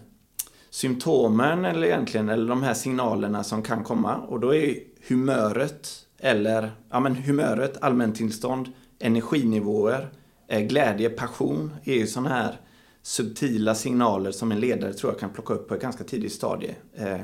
symptomen 0.70 1.66
eller 1.66 1.88
egentligen, 1.88 2.30
eller 2.30 2.48
de 2.48 2.64
här 2.64 2.74
signalerna 2.74 3.44
som 3.44 3.64
kan 3.64 3.84
komma 3.84 4.16
och 4.16 4.40
då 4.40 4.56
är 4.56 4.76
humöret 5.08 6.05
eller, 6.20 6.72
ja 6.90 7.00
men 7.00 7.16
humöret, 7.16 7.78
allmäntillstånd, 7.82 8.68
energinivåer, 9.00 10.10
eh, 10.48 10.62
glädje, 10.62 11.10
passion 11.10 11.76
är 11.84 11.94
ju 11.94 12.08
sådana 12.08 12.30
här 12.30 12.60
subtila 13.02 13.76
signaler 13.76 14.32
som 14.32 14.52
en 14.52 14.60
ledare 14.60 14.94
tror 14.94 15.12
jag 15.14 15.20
kan 15.20 15.30
plocka 15.30 15.54
upp 15.54 15.68
på 15.68 15.76
ett 15.76 15.82
ganska 15.82 16.04
tidigt 16.04 16.34
stadie. 16.34 16.76
Eh, 16.94 17.22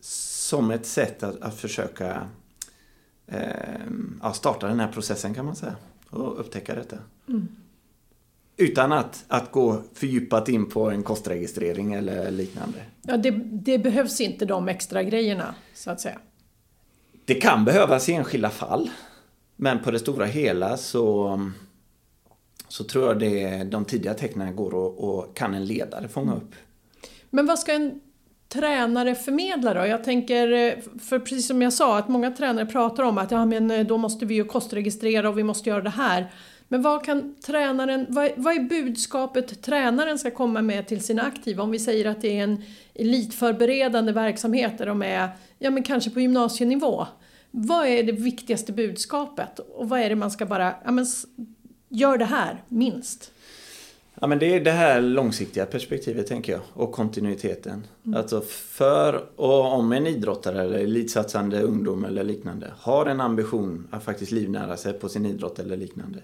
som 0.00 0.70
ett 0.70 0.86
sätt 0.86 1.22
att, 1.22 1.40
att 1.40 1.54
försöka 1.54 2.28
eh, 3.26 3.40
ja, 4.22 4.32
starta 4.32 4.68
den 4.68 4.80
här 4.80 4.92
processen 4.92 5.34
kan 5.34 5.44
man 5.44 5.56
säga 5.56 5.76
och 6.10 6.40
upptäcka 6.40 6.74
detta. 6.74 6.96
Mm. 7.28 7.48
Utan 8.56 8.92
att, 8.92 9.24
att 9.28 9.52
gå 9.52 9.82
fördjupat 9.94 10.48
in 10.48 10.68
på 10.68 10.90
en 10.90 11.02
kostregistrering 11.02 11.94
eller 11.94 12.30
liknande. 12.30 12.78
Ja, 13.02 13.16
det, 13.16 13.30
det 13.52 13.78
behövs 13.78 14.20
inte 14.20 14.44
de 14.44 14.68
extra 14.68 15.02
grejerna, 15.02 15.54
så 15.74 15.90
att 15.90 16.00
säga. 16.00 16.18
Det 17.24 17.34
kan 17.34 17.64
behövas 17.64 18.08
i 18.08 18.12
enskilda 18.12 18.50
fall. 18.50 18.90
Men 19.56 19.78
på 19.78 19.90
det 19.90 19.98
stora 19.98 20.26
hela 20.26 20.76
så, 20.76 21.40
så 22.68 22.84
tror 22.84 23.06
jag 23.06 23.18
det 23.18 23.64
de 23.64 23.84
tidiga 23.84 24.14
tecknen 24.14 24.56
går 24.56 24.74
och, 24.74 25.08
och 25.08 25.36
kan 25.36 25.54
en 25.54 25.64
ledare 25.64 26.08
fånga 26.08 26.34
upp. 26.34 26.54
Men 27.30 27.46
vad 27.46 27.58
ska 27.58 27.72
en 27.72 28.00
tränare 28.48 29.14
förmedla 29.14 29.74
då? 29.74 29.86
Jag 29.86 30.04
tänker, 30.04 30.76
för 30.98 31.18
precis 31.18 31.46
som 31.46 31.62
jag 31.62 31.72
sa, 31.72 31.98
att 31.98 32.08
många 32.08 32.30
tränare 32.30 32.66
pratar 32.66 33.02
om 33.02 33.18
att 33.18 33.30
ja, 33.30 33.44
men 33.44 33.70
eh, 33.70 33.86
då 33.86 33.96
måste 33.96 34.26
vi 34.26 34.34
ju 34.34 34.44
kostregistrera 34.44 35.28
och 35.28 35.38
vi 35.38 35.42
måste 35.42 35.68
göra 35.68 35.82
det 35.82 35.90
här. 35.90 36.32
Men 36.72 36.82
vad 36.82 37.04
kan 37.04 37.34
tränaren, 37.46 38.06
vad, 38.08 38.30
vad 38.36 38.54
är 38.54 38.60
budskapet 38.60 39.62
tränaren 39.62 40.18
ska 40.18 40.30
komma 40.30 40.62
med 40.62 40.86
till 40.86 41.00
sina 41.00 41.22
aktiva? 41.22 41.62
Om 41.62 41.70
vi 41.70 41.78
säger 41.78 42.04
att 42.04 42.22
det 42.22 42.38
är 42.38 42.42
en 42.42 42.62
elitförberedande 42.94 44.12
verksamhet 44.12 44.78
där 44.78 44.86
de 44.86 45.02
är, 45.02 45.28
ja 45.58 45.70
men 45.70 45.82
kanske 45.82 46.10
på 46.10 46.20
gymnasienivå. 46.20 47.06
Vad 47.50 47.86
är 47.86 48.02
det 48.02 48.12
viktigaste 48.12 48.72
budskapet? 48.72 49.58
Och 49.58 49.88
vad 49.88 50.00
är 50.00 50.08
det 50.08 50.16
man 50.16 50.30
ska 50.30 50.46
bara, 50.46 50.74
ja 50.84 50.90
men 50.90 51.06
gör 51.88 52.18
det 52.18 52.24
här, 52.24 52.62
minst? 52.68 53.32
Ja, 54.14 54.26
men 54.26 54.38
det 54.38 54.54
är 54.54 54.60
det 54.60 54.70
här 54.70 55.00
långsiktiga 55.00 55.66
perspektivet 55.66 56.26
tänker 56.26 56.52
jag 56.52 56.60
och 56.72 56.92
kontinuiteten. 56.92 57.86
Mm. 58.06 58.20
Alltså 58.20 58.40
för 58.50 59.24
och 59.36 59.72
om 59.72 59.92
en 59.92 60.06
idrottare 60.06 60.62
eller 60.62 60.78
elitsatsande 60.78 61.62
ungdom 61.62 62.04
eller 62.04 62.24
liknande 62.24 62.72
har 62.78 63.06
en 63.06 63.20
ambition 63.20 63.88
att 63.90 64.04
faktiskt 64.04 64.32
livnära 64.32 64.76
sig 64.76 64.92
på 64.92 65.08
sin 65.08 65.26
idrott 65.26 65.58
eller 65.58 65.76
liknande. 65.76 66.18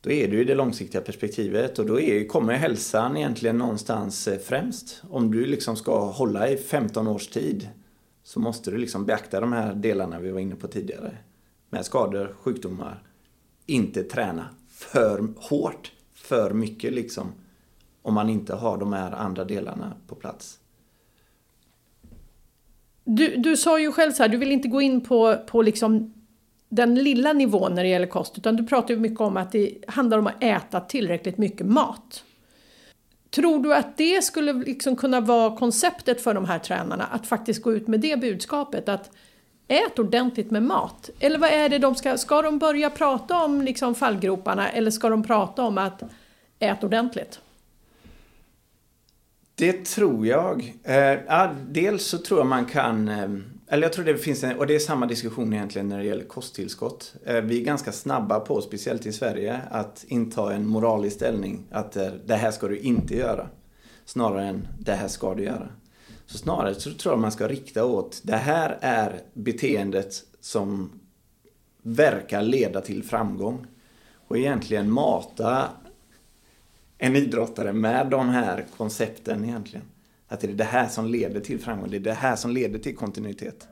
Då 0.00 0.10
är 0.10 0.28
det 0.28 0.36
ju 0.36 0.44
det 0.44 0.54
långsiktiga 0.54 1.00
perspektivet 1.00 1.78
och 1.78 1.86
då 1.86 2.00
är, 2.00 2.28
kommer 2.28 2.54
hälsan 2.54 3.16
egentligen 3.16 3.58
någonstans 3.58 4.28
eh, 4.28 4.38
främst. 4.38 5.02
Om 5.10 5.30
du 5.30 5.46
liksom 5.46 5.76
ska 5.76 6.04
hålla 6.04 6.48
i 6.48 6.56
15 6.56 7.08
års 7.08 7.28
tid 7.28 7.68
så 8.22 8.40
måste 8.40 8.70
du 8.70 8.78
liksom 8.78 9.06
beakta 9.06 9.40
de 9.40 9.52
här 9.52 9.74
delarna 9.74 10.18
vi 10.18 10.30
var 10.30 10.40
inne 10.40 10.54
på 10.54 10.68
tidigare. 10.68 11.16
Med 11.70 11.84
skador, 11.84 12.36
sjukdomar. 12.40 13.02
Inte 13.66 14.02
träna 14.02 14.48
för 14.68 15.28
hårt 15.36 15.92
för 16.14 16.50
mycket 16.50 16.92
liksom. 16.92 17.32
Om 18.02 18.14
man 18.14 18.28
inte 18.28 18.54
har 18.54 18.78
de 18.78 18.92
här 18.92 19.12
andra 19.12 19.44
delarna 19.44 19.92
på 20.06 20.14
plats. 20.14 20.58
Du, 23.04 23.36
du 23.36 23.56
sa 23.56 23.80
ju 23.80 23.92
själv 23.92 24.12
så 24.12 24.22
här, 24.22 24.28
du 24.28 24.36
vill 24.36 24.52
inte 24.52 24.68
gå 24.68 24.80
in 24.80 25.00
på, 25.00 25.36
på 25.46 25.62
liksom 25.62 26.17
den 26.68 26.94
lilla 26.94 27.32
nivån 27.32 27.74
när 27.74 27.82
det 27.82 27.88
gäller 27.88 28.06
kost, 28.06 28.38
utan 28.38 28.56
du 28.56 28.66
pratar 28.66 28.94
ju 28.94 29.00
mycket 29.00 29.20
om 29.20 29.36
att 29.36 29.52
det 29.52 29.74
handlar 29.88 30.18
om 30.18 30.26
att 30.26 30.42
äta 30.42 30.80
tillräckligt 30.80 31.38
mycket 31.38 31.66
mat. 31.66 32.24
Tror 33.30 33.62
du 33.62 33.74
att 33.74 33.96
det 33.96 34.24
skulle 34.24 34.52
liksom 34.52 34.96
kunna 34.96 35.20
vara 35.20 35.56
konceptet 35.56 36.20
för 36.20 36.34
de 36.34 36.44
här 36.44 36.58
tränarna, 36.58 37.04
att 37.04 37.26
faktiskt 37.26 37.62
gå 37.62 37.72
ut 37.72 37.88
med 37.88 38.00
det 38.00 38.20
budskapet? 38.20 38.88
Att 38.88 39.10
ät 39.68 39.98
ordentligt 39.98 40.50
med 40.50 40.62
mat. 40.62 41.10
Eller 41.20 41.38
vad 41.38 41.50
är 41.50 41.68
det 41.68 41.78
de 41.78 41.94
ska, 41.94 42.18
ska 42.18 42.42
de 42.42 42.58
börja 42.58 42.90
prata 42.90 43.44
om 43.44 43.62
liksom 43.62 43.94
fallgroparna 43.94 44.68
eller 44.68 44.90
ska 44.90 45.08
de 45.08 45.22
prata 45.22 45.62
om 45.62 45.78
att 45.78 46.02
ät 46.58 46.84
ordentligt? 46.84 47.40
Det 49.54 49.84
tror 49.84 50.26
jag. 50.26 50.74
Eh, 50.82 51.50
dels 51.68 52.04
så 52.04 52.18
tror 52.18 52.40
jag 52.40 52.46
man 52.46 52.64
kan, 52.64 53.08
eh, 53.08 53.28
eller 53.68 53.82
jag 53.82 53.92
tror 53.92 54.04
det 54.04 54.18
finns 54.18 54.44
en, 54.44 54.58
och 54.58 54.66
det 54.66 54.74
är 54.74 54.78
samma 54.78 55.06
diskussion 55.06 55.52
egentligen 55.52 55.88
när 55.88 55.98
det 55.98 56.04
gäller 56.04 56.24
kosttillskott. 56.24 57.14
Eh, 57.24 57.40
vi 57.40 57.60
är 57.60 57.64
ganska 57.64 57.92
snabba 57.92 58.40
på, 58.40 58.60
speciellt 58.60 59.06
i 59.06 59.12
Sverige, 59.12 59.60
att 59.70 60.04
inta 60.08 60.54
en 60.54 60.66
moralisk 60.66 61.16
ställning. 61.16 61.64
Att 61.70 61.96
eh, 61.96 62.08
det 62.26 62.34
här 62.34 62.50
ska 62.50 62.68
du 62.68 62.78
inte 62.78 63.16
göra. 63.16 63.48
Snarare 64.04 64.46
än 64.46 64.68
det 64.78 64.92
här 64.92 65.08
ska 65.08 65.34
du 65.34 65.42
göra. 65.42 65.68
Så 66.26 66.38
snarare 66.38 66.74
så 66.74 66.90
tror 66.92 67.12
jag 67.12 67.20
man 67.20 67.32
ska 67.32 67.48
rikta 67.48 67.84
åt, 67.84 68.20
det 68.24 68.36
här 68.36 68.78
är 68.80 69.20
beteendet 69.32 70.14
som 70.40 71.00
verkar 71.82 72.42
leda 72.42 72.80
till 72.80 73.02
framgång. 73.02 73.66
Och 74.28 74.38
egentligen 74.38 74.90
mata 74.90 75.68
en 76.98 77.16
idrottare 77.16 77.72
med 77.72 78.06
de 78.10 78.28
här 78.28 78.66
koncepten 78.76 79.44
egentligen. 79.44 79.84
Att 80.28 80.40
det 80.40 80.46
är 80.46 80.52
det 80.52 80.64
här 80.64 80.88
som 80.88 81.06
leder 81.06 81.40
till 81.40 81.60
framgång, 81.60 81.90
det 81.90 81.96
är 81.96 82.00
det 82.00 82.12
här 82.12 82.36
som 82.36 82.50
leder 82.50 82.78
till 82.78 82.96
kontinuitet. 82.96 83.68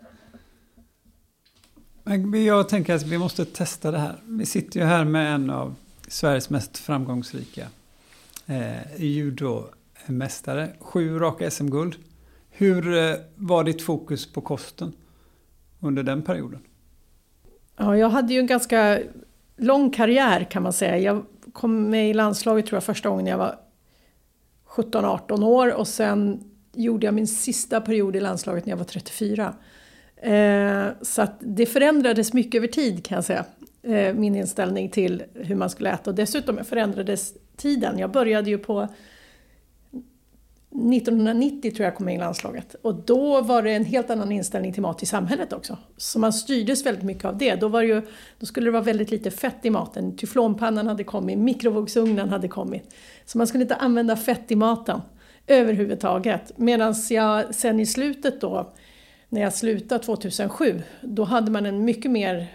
Men 2.04 2.44
jag 2.44 2.68
tänker 2.68 2.94
att 2.94 3.02
vi 3.02 3.18
måste 3.18 3.44
testa 3.44 3.90
det 3.90 3.98
här. 3.98 4.16
Vi 4.24 4.46
sitter 4.46 4.80
ju 4.80 4.86
här 4.86 5.04
med 5.04 5.34
en 5.34 5.50
av 5.50 5.74
Sveriges 6.08 6.50
mest 6.50 6.78
framgångsrika 6.78 7.66
eh, 8.46 9.04
judomästare. 9.04 10.68
Sju 10.80 11.18
raka 11.18 11.50
SM-guld. 11.50 11.96
Hur 12.50 12.96
eh, 12.96 13.14
var 13.34 13.64
ditt 13.64 13.82
fokus 13.82 14.32
på 14.32 14.40
kosten 14.40 14.92
under 15.80 16.02
den 16.02 16.22
perioden? 16.22 16.60
Ja, 17.76 17.96
jag 17.96 18.08
hade 18.08 18.32
ju 18.32 18.40
en 18.40 18.46
ganska 18.46 18.98
lång 19.56 19.90
karriär 19.90 20.44
kan 20.50 20.62
man 20.62 20.72
säga. 20.72 20.98
Jag 20.98 21.24
kom 21.52 21.90
med 21.90 22.10
i 22.10 22.14
landslaget 22.14 22.66
tror 22.66 22.76
jag 22.76 22.84
första 22.84 23.08
gången 23.08 23.26
jag 23.26 23.38
var 23.38 23.58
17-18 24.76 25.44
år 25.44 25.74
och 25.74 25.88
sen 25.88 26.44
gjorde 26.74 27.06
jag 27.06 27.14
min 27.14 27.26
sista 27.26 27.80
period 27.80 28.16
i 28.16 28.20
landslaget 28.20 28.66
när 28.66 28.72
jag 28.72 28.76
var 28.76 28.84
34. 28.84 29.54
Eh, 30.16 30.86
så 31.02 31.22
att 31.22 31.34
det 31.40 31.66
förändrades 31.66 32.32
mycket 32.32 32.58
över 32.58 32.68
tid 32.68 33.04
kan 33.04 33.14
jag 33.14 33.24
säga. 33.24 33.44
Eh, 33.82 34.14
min 34.14 34.36
inställning 34.36 34.88
till 34.88 35.22
hur 35.34 35.54
man 35.54 35.70
skulle 35.70 35.90
äta 35.90 36.10
och 36.10 36.16
dessutom 36.16 36.64
förändrades 36.64 37.34
tiden. 37.56 37.98
Jag 37.98 38.10
började 38.10 38.50
ju 38.50 38.58
på 38.58 38.88
1990 40.70 41.70
tror 41.70 41.84
jag 41.84 41.94
kom 41.94 42.08
in 42.08 42.16
i 42.16 42.18
landslaget 42.18 42.74
och 42.82 42.94
då 42.94 43.40
var 43.40 43.62
det 43.62 43.70
en 43.70 43.84
helt 43.84 44.10
annan 44.10 44.32
inställning 44.32 44.72
till 44.72 44.82
mat 44.82 45.02
i 45.02 45.06
samhället 45.06 45.52
också. 45.52 45.78
Så 45.96 46.18
man 46.18 46.32
styrdes 46.32 46.86
väldigt 46.86 47.04
mycket 47.04 47.24
av 47.24 47.38
det. 47.38 47.54
Då, 47.54 47.68
var 47.68 47.82
det 47.82 47.88
ju, 47.88 48.02
då 48.38 48.46
skulle 48.46 48.66
det 48.66 48.70
vara 48.70 48.82
väldigt 48.82 49.10
lite 49.10 49.30
fett 49.30 49.64
i 49.64 49.70
maten. 49.70 50.16
Tyflonpannan 50.16 50.86
hade 50.86 51.04
kommit, 51.04 51.38
mikrovågsugnen 51.38 52.28
hade 52.28 52.48
kommit. 52.48 52.94
Så 53.24 53.38
man 53.38 53.46
skulle 53.46 53.62
inte 53.62 53.74
använda 53.74 54.16
fett 54.16 54.50
i 54.50 54.56
maten 54.56 55.00
överhuvudtaget. 55.46 56.52
Medan 56.56 56.94
jag 57.10 57.54
sen 57.54 57.80
i 57.80 57.86
slutet 57.86 58.40
då, 58.40 58.72
när 59.28 59.40
jag 59.40 59.54
slutade 59.54 60.04
2007, 60.04 60.82
då 61.00 61.24
hade 61.24 61.50
man 61.50 61.66
en 61.66 61.84
mycket 61.84 62.10
mer, 62.10 62.46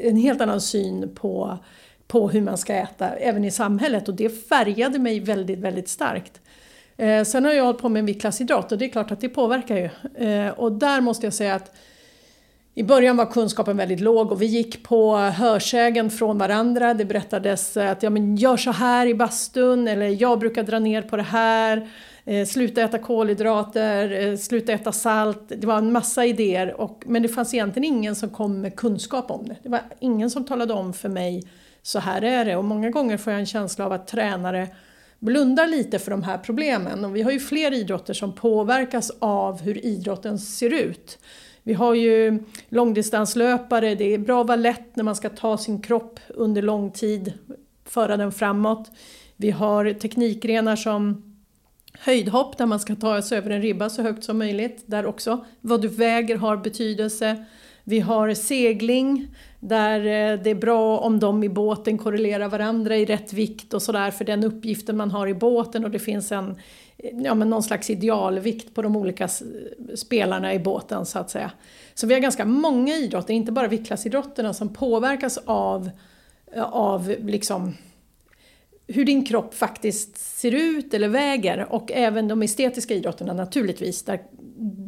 en 0.00 0.16
helt 0.16 0.40
annan 0.40 0.60
syn 0.60 1.14
på, 1.14 1.58
på 2.06 2.28
hur 2.28 2.40
man 2.40 2.58
ska 2.58 2.74
äta 2.74 3.08
även 3.08 3.44
i 3.44 3.50
samhället 3.50 4.08
och 4.08 4.14
det 4.14 4.48
färgade 4.48 4.98
mig 4.98 5.20
väldigt, 5.20 5.58
väldigt 5.58 5.88
starkt. 5.88 6.40
Eh, 7.00 7.24
sen 7.24 7.44
har 7.44 7.52
jag 7.52 7.64
hållit 7.64 7.80
på 7.80 7.88
med 7.88 8.00
en 8.00 8.06
viktklassidrott 8.06 8.72
och 8.72 8.78
det 8.78 8.84
är 8.84 8.88
klart 8.88 9.10
att 9.10 9.20
det 9.20 9.28
påverkar 9.28 9.76
ju. 9.76 9.90
Eh, 10.26 10.50
och 10.50 10.72
där 10.72 11.00
måste 11.00 11.26
jag 11.26 11.34
säga 11.34 11.54
att 11.54 11.76
i 12.74 12.82
början 12.82 13.16
var 13.16 13.26
kunskapen 13.26 13.76
väldigt 13.76 14.00
låg 14.00 14.32
och 14.32 14.42
vi 14.42 14.46
gick 14.46 14.82
på 14.82 15.16
hörsägen 15.16 16.10
från 16.10 16.38
varandra. 16.38 16.94
Det 16.94 17.04
berättades 17.04 17.76
att 17.76 18.02
ja, 18.02 18.10
men 18.10 18.36
gör 18.36 18.56
så 18.56 18.70
här 18.70 19.06
i 19.06 19.14
bastun 19.14 19.88
eller 19.88 20.22
jag 20.22 20.38
brukar 20.38 20.62
dra 20.62 20.78
ner 20.78 21.02
på 21.02 21.16
det 21.16 21.22
här. 21.22 21.88
Eh, 22.24 22.46
sluta 22.46 22.82
äta 22.82 22.98
kolhydrater, 22.98 24.10
eh, 24.10 24.36
sluta 24.36 24.72
äta 24.72 24.92
salt. 24.92 25.42
Det 25.48 25.66
var 25.66 25.78
en 25.78 25.92
massa 25.92 26.24
idéer 26.24 26.80
och, 26.80 27.04
men 27.06 27.22
det 27.22 27.28
fanns 27.28 27.54
egentligen 27.54 27.94
ingen 27.94 28.16
som 28.16 28.30
kom 28.30 28.60
med 28.60 28.76
kunskap 28.76 29.30
om 29.30 29.48
det. 29.48 29.56
Det 29.62 29.68
var 29.68 29.80
ingen 30.00 30.30
som 30.30 30.44
talade 30.44 30.72
om 30.72 30.92
för 30.92 31.08
mig 31.08 31.44
så 31.82 31.98
här 31.98 32.22
är 32.22 32.44
det 32.44 32.56
och 32.56 32.64
många 32.64 32.90
gånger 32.90 33.16
får 33.16 33.32
jag 33.32 33.40
en 33.40 33.46
känsla 33.46 33.86
av 33.86 33.92
att 33.92 34.06
tränare 34.06 34.68
blundar 35.20 35.66
lite 35.66 35.98
för 35.98 36.10
de 36.10 36.22
här 36.22 36.38
problemen. 36.38 37.04
Och 37.04 37.16
vi 37.16 37.22
har 37.22 37.30
ju 37.30 37.40
fler 37.40 37.72
idrotter 37.72 38.14
som 38.14 38.32
påverkas 38.32 39.12
av 39.18 39.60
hur 39.60 39.84
idrotten 39.84 40.38
ser 40.38 40.74
ut. 40.74 41.18
Vi 41.62 41.72
har 41.74 41.94
ju 41.94 42.42
långdistanslöpare, 42.68 43.94
det 43.94 44.14
är 44.14 44.18
bra 44.18 44.40
att 44.40 44.46
vara 44.46 44.56
lätt 44.56 44.96
när 44.96 45.04
man 45.04 45.16
ska 45.16 45.28
ta 45.28 45.58
sin 45.58 45.82
kropp 45.82 46.20
under 46.28 46.62
lång 46.62 46.90
tid, 46.90 47.32
föra 47.84 48.16
den 48.16 48.32
framåt. 48.32 48.90
Vi 49.36 49.50
har 49.50 49.92
teknikgrenar 49.92 50.76
som 50.76 51.30
höjdhopp 51.98 52.58
där 52.58 52.66
man 52.66 52.80
ska 52.80 52.94
ta 52.94 53.22
sig 53.22 53.38
över 53.38 53.50
en 53.50 53.62
ribba 53.62 53.90
så 53.90 54.02
högt 54.02 54.24
som 54.24 54.38
möjligt. 54.38 54.82
Där 54.86 55.06
också 55.06 55.44
vad 55.60 55.82
du 55.82 55.88
väger 55.88 56.36
har 56.36 56.56
betydelse. 56.56 57.44
Vi 57.84 58.00
har 58.00 58.34
segling 58.34 59.28
där 59.60 59.98
eh, 59.98 60.42
det 60.42 60.50
är 60.50 60.54
bra 60.54 60.98
om 60.98 61.20
de 61.20 61.44
i 61.44 61.48
båten 61.48 61.98
korrelerar 61.98 62.48
varandra 62.48 62.96
i 62.96 63.04
rätt 63.04 63.32
vikt 63.32 63.74
och 63.74 63.82
sådär 63.82 64.10
för 64.10 64.24
den 64.24 64.44
uppgiften 64.44 64.96
man 64.96 65.10
har 65.10 65.26
i 65.26 65.34
båten 65.34 65.84
och 65.84 65.90
det 65.90 65.98
finns 65.98 66.32
en, 66.32 66.56
ja, 66.96 67.34
men 67.34 67.50
någon 67.50 67.62
slags 67.62 67.90
idealvikt 67.90 68.74
på 68.74 68.82
de 68.82 68.96
olika 68.96 69.28
spelarna 69.94 70.54
i 70.54 70.58
båten 70.58 71.06
så 71.06 71.18
att 71.18 71.30
säga. 71.30 71.50
Så 71.94 72.06
vi 72.06 72.14
har 72.14 72.20
ganska 72.20 72.44
många 72.44 72.94
idrotter, 72.94 73.34
inte 73.34 73.52
bara 73.52 73.68
viktklassidrotterna, 73.68 74.54
som 74.54 74.68
påverkas 74.72 75.38
av, 75.44 75.90
eh, 76.52 76.62
av 76.62 77.14
liksom 77.20 77.74
hur 78.86 79.04
din 79.04 79.26
kropp 79.26 79.54
faktiskt 79.54 80.16
ser 80.16 80.54
ut 80.54 80.94
eller 80.94 81.08
väger 81.08 81.72
och 81.72 81.92
även 81.92 82.28
de 82.28 82.42
estetiska 82.42 82.94
idrotterna 82.94 83.32
naturligtvis 83.32 84.02
där, 84.02 84.20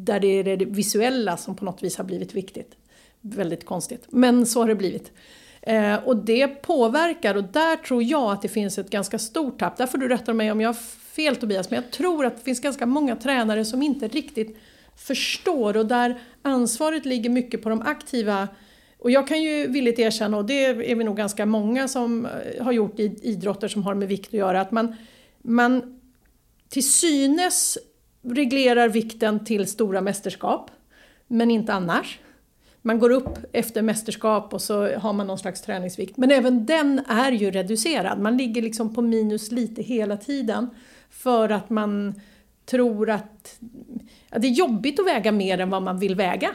där 0.05 0.21
det 0.21 0.27
är 0.27 0.57
det 0.57 0.65
visuella 0.65 1.37
som 1.37 1.57
på 1.57 1.65
något 1.65 1.83
vis 1.83 1.97
har 1.97 2.05
blivit 2.05 2.35
viktigt 2.35 2.77
väldigt 3.23 3.67
konstigt. 3.67 4.07
Men 4.09 4.47
så 4.47 4.61
har 4.61 4.69
det 4.69 4.75
blivit. 4.75 5.13
Eh, 5.63 5.95
och 5.95 6.17
det 6.17 6.49
påverkar 6.49 7.35
och 7.35 7.45
där 7.45 7.77
tror 7.77 8.03
jag 8.03 8.33
att 8.33 8.43
det 8.43 8.49
finns 8.49 8.79
ett 8.79 8.91
ganska 8.91 9.19
stort 9.19 9.59
tapp. 9.59 9.77
Där 9.77 9.87
får 9.87 9.99
du 9.99 10.09
rätta 10.09 10.35
mig 10.35 10.53
om 10.53 10.61
jag 10.61 10.69
har 10.69 10.75
fel 11.15 11.37
Tobias, 11.37 11.71
men 11.71 11.83
jag 11.83 11.91
tror 11.91 12.27
att 12.27 12.37
det 12.37 12.43
finns 12.43 12.61
ganska 12.61 12.87
många 12.87 13.17
tränare 13.17 13.65
som 13.65 13.83
inte 13.83 14.09
riktigt 14.09 14.57
förstår 14.97 15.77
och 15.77 15.87
där 15.87 16.21
ansvaret 16.43 17.05
ligger 17.05 17.31
mycket 17.31 17.63
på 17.63 17.69
de 17.69 17.83
aktiva 17.83 18.49
och 19.03 19.11
jag 19.11 19.29
kan 19.29 19.43
ju 19.43 19.67
villigt 19.67 19.99
erkänna, 19.99 20.37
och 20.37 20.45
det 20.45 20.65
är 20.65 20.95
vi 20.95 21.05
nog 21.05 21.17
ganska 21.17 21.47
många 21.47 21.89
som 21.89 22.27
eh, 22.27 22.65
har 22.65 22.73
gjort 22.73 22.99
i 22.99 23.19
idrotter 23.23 23.69
som 23.69 23.83
har 23.83 23.95
med 23.95 24.09
vikt 24.09 24.29
att 24.29 24.35
göra, 24.35 24.61
att 24.61 24.71
man, 24.71 24.97
man 25.39 26.01
till 26.69 26.93
synes 26.93 27.79
reglerar 28.23 28.89
vikten 28.89 29.45
till 29.45 29.67
stora 29.67 30.01
mästerskap, 30.01 30.71
men 31.27 31.51
inte 31.51 31.73
annars. 31.73 32.19
Man 32.83 32.99
går 32.99 33.11
upp 33.11 33.39
efter 33.53 33.83
mästerskap 33.83 34.55
och 34.55 34.63
så 34.63 34.97
har 34.97 35.13
man 35.13 35.27
någon 35.27 35.39
slags 35.39 35.63
träningsvikt. 35.63 36.17
Men 36.17 36.31
även 36.31 36.67
den 36.67 37.03
är 37.09 37.33
ju 37.33 37.51
reducerad. 37.51 38.19
Man 38.19 38.37
ligger 38.37 38.63
liksom 38.63 38.95
på 38.95 39.03
minus 39.03 39.53
lite 39.53 39.83
hela 39.83 40.17
tiden. 40.17 40.71
För 41.11 41.49
att 41.49 41.71
man 41.71 42.21
tror 42.65 43.11
att 43.11 43.61
att 44.31 44.43
det 44.43 44.49
är 44.49 44.53
jobbigt 44.53 45.01
att 45.01 45.07
väga 45.07 45.33
mer 45.33 45.59
än 45.61 45.71
vad 45.71 45.83
man 45.83 45.99
vill 45.99 46.15
väga. 46.15 46.51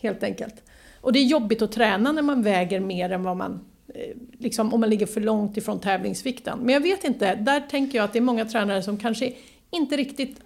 Helt 0.00 0.22
enkelt. 0.22 0.54
Och 1.00 1.12
det 1.12 1.18
är 1.18 1.24
jobbigt 1.24 1.62
att 1.62 1.72
träna 1.72 2.12
när 2.12 2.22
man 2.22 2.42
väger 2.42 2.80
mer 2.80 3.12
än 3.12 3.22
vad 3.22 3.36
man 3.36 3.60
eh, 3.94 4.16
Liksom 4.38 4.74
om 4.74 4.80
man 4.80 4.90
ligger 4.90 5.06
för 5.06 5.20
långt 5.20 5.56
ifrån 5.56 5.80
tävlingsvikten. 5.80 6.58
Men 6.58 6.72
jag 6.72 6.80
vet 6.80 7.04
inte, 7.04 7.34
där 7.34 7.60
tänker 7.60 7.98
jag 7.98 8.04
att 8.04 8.12
det 8.12 8.18
är 8.18 8.22
många 8.22 8.44
tränare 8.44 8.82
som 8.82 8.96
kanske 8.96 9.32
inte 9.70 9.96
riktigt 9.96 10.40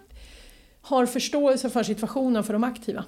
har 0.83 1.07
förståelse 1.07 1.71
för 1.71 1.83
situationen 1.83 2.45
för 2.45 2.53
de 2.53 2.65
aktiva. 2.65 3.05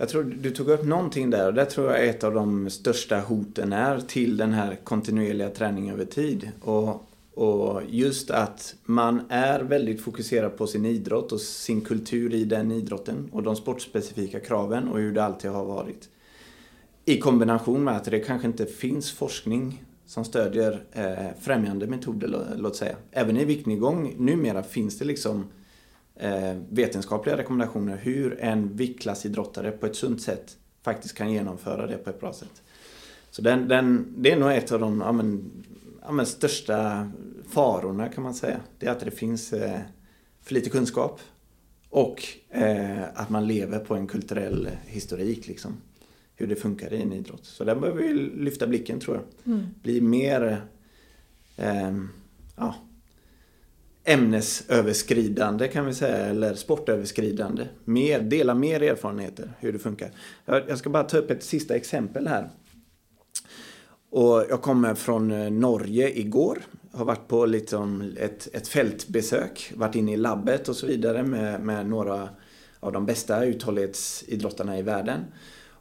Jag 0.00 0.08
tror 0.08 0.22
du 0.22 0.50
tog 0.50 0.68
upp 0.68 0.84
någonting 0.84 1.30
där 1.30 1.46
och 1.46 1.54
det 1.54 1.64
tror 1.64 1.90
jag 1.90 2.04
är 2.04 2.10
ett 2.10 2.24
av 2.24 2.34
de 2.34 2.70
största 2.70 3.20
hoten 3.20 3.72
är 3.72 4.00
till 4.00 4.36
den 4.36 4.52
här 4.52 4.78
kontinuerliga 4.84 5.50
träningen 5.50 5.94
över 5.94 6.04
tid. 6.04 6.50
Och, 6.60 7.08
och 7.34 7.82
just 7.88 8.30
att 8.30 8.74
man 8.84 9.22
är 9.28 9.60
väldigt 9.60 10.00
fokuserad 10.00 10.56
på 10.56 10.66
sin 10.66 10.84
idrott 10.84 11.32
och 11.32 11.40
sin 11.40 11.80
kultur 11.80 12.34
i 12.34 12.44
den 12.44 12.72
idrotten 12.72 13.28
och 13.32 13.42
de 13.42 13.56
sportspecifika 13.56 14.40
kraven 14.40 14.88
och 14.88 14.98
hur 14.98 15.12
det 15.12 15.24
alltid 15.24 15.50
har 15.50 15.64
varit. 15.64 16.08
I 17.04 17.18
kombination 17.18 17.84
med 17.84 17.96
att 17.96 18.04
det 18.04 18.20
kanske 18.20 18.46
inte 18.46 18.66
finns 18.66 19.12
forskning 19.12 19.84
som 20.06 20.24
stödjer 20.24 20.82
eh, 20.92 21.40
främjande 21.40 21.86
metoder, 21.86 22.46
låt 22.56 22.76
säga. 22.76 22.96
Även 23.10 23.36
i 23.36 23.44
viktnedgång 23.44 24.14
numera 24.18 24.62
finns 24.62 24.98
det 24.98 25.04
liksom 25.04 25.46
vetenskapliga 26.70 27.36
rekommendationer 27.36 27.96
hur 27.96 28.40
en 28.40 28.76
viktklassidrottare 28.76 29.70
på 29.70 29.86
ett 29.86 29.96
sunt 29.96 30.22
sätt 30.22 30.56
faktiskt 30.82 31.14
kan 31.14 31.32
genomföra 31.32 31.86
det 31.86 31.96
på 31.96 32.10
ett 32.10 32.20
bra 32.20 32.32
sätt. 32.32 32.62
Så 33.30 33.42
den, 33.42 33.68
den, 33.68 34.14
det 34.16 34.32
är 34.32 34.36
nog 34.36 34.52
ett 34.52 34.72
av 34.72 34.80
de 34.80 35.00
ja, 35.00 35.12
men, 35.12 35.50
ja, 36.02 36.12
men 36.12 36.26
största 36.26 37.10
farorna 37.48 38.08
kan 38.08 38.22
man 38.22 38.34
säga. 38.34 38.60
Det 38.78 38.86
är 38.86 38.90
att 38.90 39.00
det 39.00 39.10
finns 39.10 39.52
eh, 39.52 39.80
för 40.42 40.54
lite 40.54 40.70
kunskap 40.70 41.20
och 41.90 42.24
eh, 42.50 43.02
att 43.14 43.30
man 43.30 43.46
lever 43.46 43.78
på 43.78 43.94
en 43.94 44.06
kulturell 44.06 44.68
historik. 44.86 45.48
Liksom, 45.48 45.76
hur 46.34 46.46
det 46.46 46.56
funkar 46.56 46.92
i 46.92 47.02
en 47.02 47.12
idrott. 47.12 47.44
Så 47.44 47.64
där 47.64 47.74
behöver 47.74 48.02
vi 48.02 48.12
lyfta 48.14 48.66
blicken 48.66 49.00
tror 49.00 49.16
jag. 49.16 49.54
Mm. 49.54 49.66
Bli 49.82 50.00
mer 50.00 50.62
eh, 51.56 51.92
ja, 52.56 52.74
ämnesöverskridande 54.08 55.68
kan 55.68 55.86
vi 55.86 55.94
säga, 55.94 56.16
eller 56.16 56.54
sportöverskridande. 56.54 57.66
Mer, 57.84 58.20
dela 58.20 58.54
mer 58.54 58.82
erfarenheter 58.82 59.52
hur 59.58 59.72
det 59.72 59.78
funkar. 59.78 60.10
Jag 60.44 60.78
ska 60.78 60.90
bara 60.90 61.04
ta 61.04 61.18
upp 61.18 61.30
ett 61.30 61.42
sista 61.42 61.74
exempel 61.74 62.26
här. 62.26 62.50
Och 64.10 64.44
jag 64.50 64.62
kommer 64.62 64.94
från 64.94 65.30
eh, 65.30 65.50
Norge 65.50 66.18
igår. 66.18 66.58
Har 66.92 67.04
varit 67.04 67.28
på 67.28 67.46
liksom 67.46 68.12
ett, 68.16 68.48
ett 68.52 68.68
fältbesök, 68.68 69.72
varit 69.76 69.94
inne 69.94 70.12
i 70.12 70.16
labbet 70.16 70.68
och 70.68 70.76
så 70.76 70.86
vidare 70.86 71.22
med, 71.22 71.60
med 71.60 71.86
några 71.86 72.28
av 72.80 72.92
de 72.92 73.06
bästa 73.06 73.44
uthållighetsidrottarna 73.44 74.78
i 74.78 74.82
världen. 74.82 75.20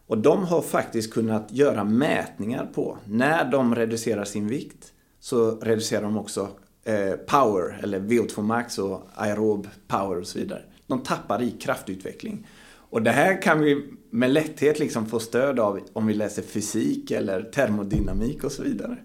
Och 0.07 0.17
de 0.17 0.43
har 0.43 0.61
faktiskt 0.61 1.13
kunnat 1.13 1.51
göra 1.51 1.83
mätningar 1.83 2.65
på 2.73 2.97
när 3.05 3.51
de 3.51 3.75
reducerar 3.75 4.25
sin 4.25 4.47
vikt 4.47 4.93
så 5.19 5.51
reducerar 5.51 6.01
de 6.01 6.17
också 6.17 6.49
Eh, 6.87 7.15
power, 7.15 7.79
eller 7.83 7.99
VO2 7.99 8.41
max 8.41 8.77
och 8.77 9.07
aerob 9.13 9.67
power 9.87 10.19
och 10.19 10.27
så 10.27 10.39
vidare. 10.39 10.61
De 10.87 11.03
tappar 11.03 11.41
i 11.41 11.51
kraftutveckling. 11.51 12.47
Och 12.89 13.01
det 13.01 13.11
här 13.11 13.41
kan 13.41 13.59
vi 13.59 13.93
med 14.09 14.31
lätthet 14.31 14.79
liksom 14.79 15.05
få 15.05 15.19
stöd 15.19 15.59
av 15.59 15.79
om 15.93 16.07
vi 16.07 16.13
läser 16.13 16.41
fysik 16.41 17.11
eller 17.11 17.43
termodynamik 17.43 18.43
och 18.43 18.51
så 18.51 18.63
vidare. 18.63 18.97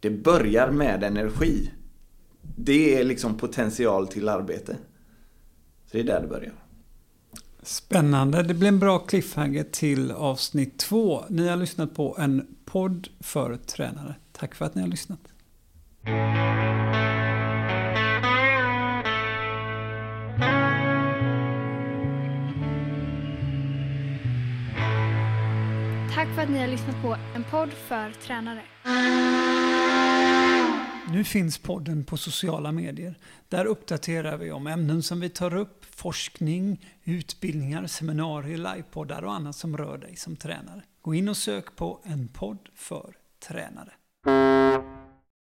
Det 0.00 0.10
börjar 0.10 0.70
med 0.70 1.04
energi. 1.04 1.70
Det 2.56 3.00
är 3.00 3.04
liksom 3.04 3.36
potential 3.36 4.08
till 4.08 4.28
arbete. 4.28 4.76
Så 5.86 5.96
det 5.96 6.00
är 6.00 6.04
där 6.04 6.20
det 6.20 6.28
börjar. 6.28 6.52
Spännande. 7.62 8.42
Det 8.42 8.54
blir 8.54 8.68
en 8.68 8.78
bra 8.78 8.98
cliffhanger 8.98 9.64
till 9.64 10.10
avsnitt 10.10 10.78
två. 10.78 11.24
Ni 11.28 11.48
har 11.48 11.56
lyssnat 11.56 11.94
på 11.94 12.16
en 12.18 12.56
podd 12.64 13.08
för 13.20 13.56
tränare. 13.56 14.14
Tack 14.32 14.54
för 14.54 14.64
att 14.64 14.74
ni 14.74 14.82
har 14.82 14.88
lyssnat. 14.88 15.20
Tack 26.22 26.34
för 26.34 26.42
att 26.42 26.50
ni 26.50 26.58
har 26.58 26.66
lyssnat 26.66 27.02
på 27.02 27.16
en 27.34 27.44
podd 27.44 27.72
för 27.72 28.12
tränare. 28.12 28.62
Nu 31.12 31.24
finns 31.24 31.58
podden 31.58 32.04
på 32.04 32.16
sociala 32.16 32.72
medier. 32.72 33.18
Där 33.48 33.64
uppdaterar 33.64 34.36
vi 34.36 34.52
om 34.52 34.66
ämnen 34.66 35.02
som 35.02 35.20
vi 35.20 35.28
tar 35.28 35.54
upp, 35.54 35.84
forskning, 35.84 36.86
utbildningar, 37.04 37.86
seminarier, 37.86 38.56
livepoddar 38.56 39.22
och 39.22 39.32
annat 39.32 39.56
som 39.56 39.76
rör 39.76 39.98
dig 39.98 40.16
som 40.16 40.36
tränare. 40.36 40.82
Gå 41.00 41.14
in 41.14 41.28
och 41.28 41.36
sök 41.36 41.76
på 41.76 42.00
en 42.04 42.28
podd 42.28 42.68
för 42.74 43.16
tränare. 43.48 43.92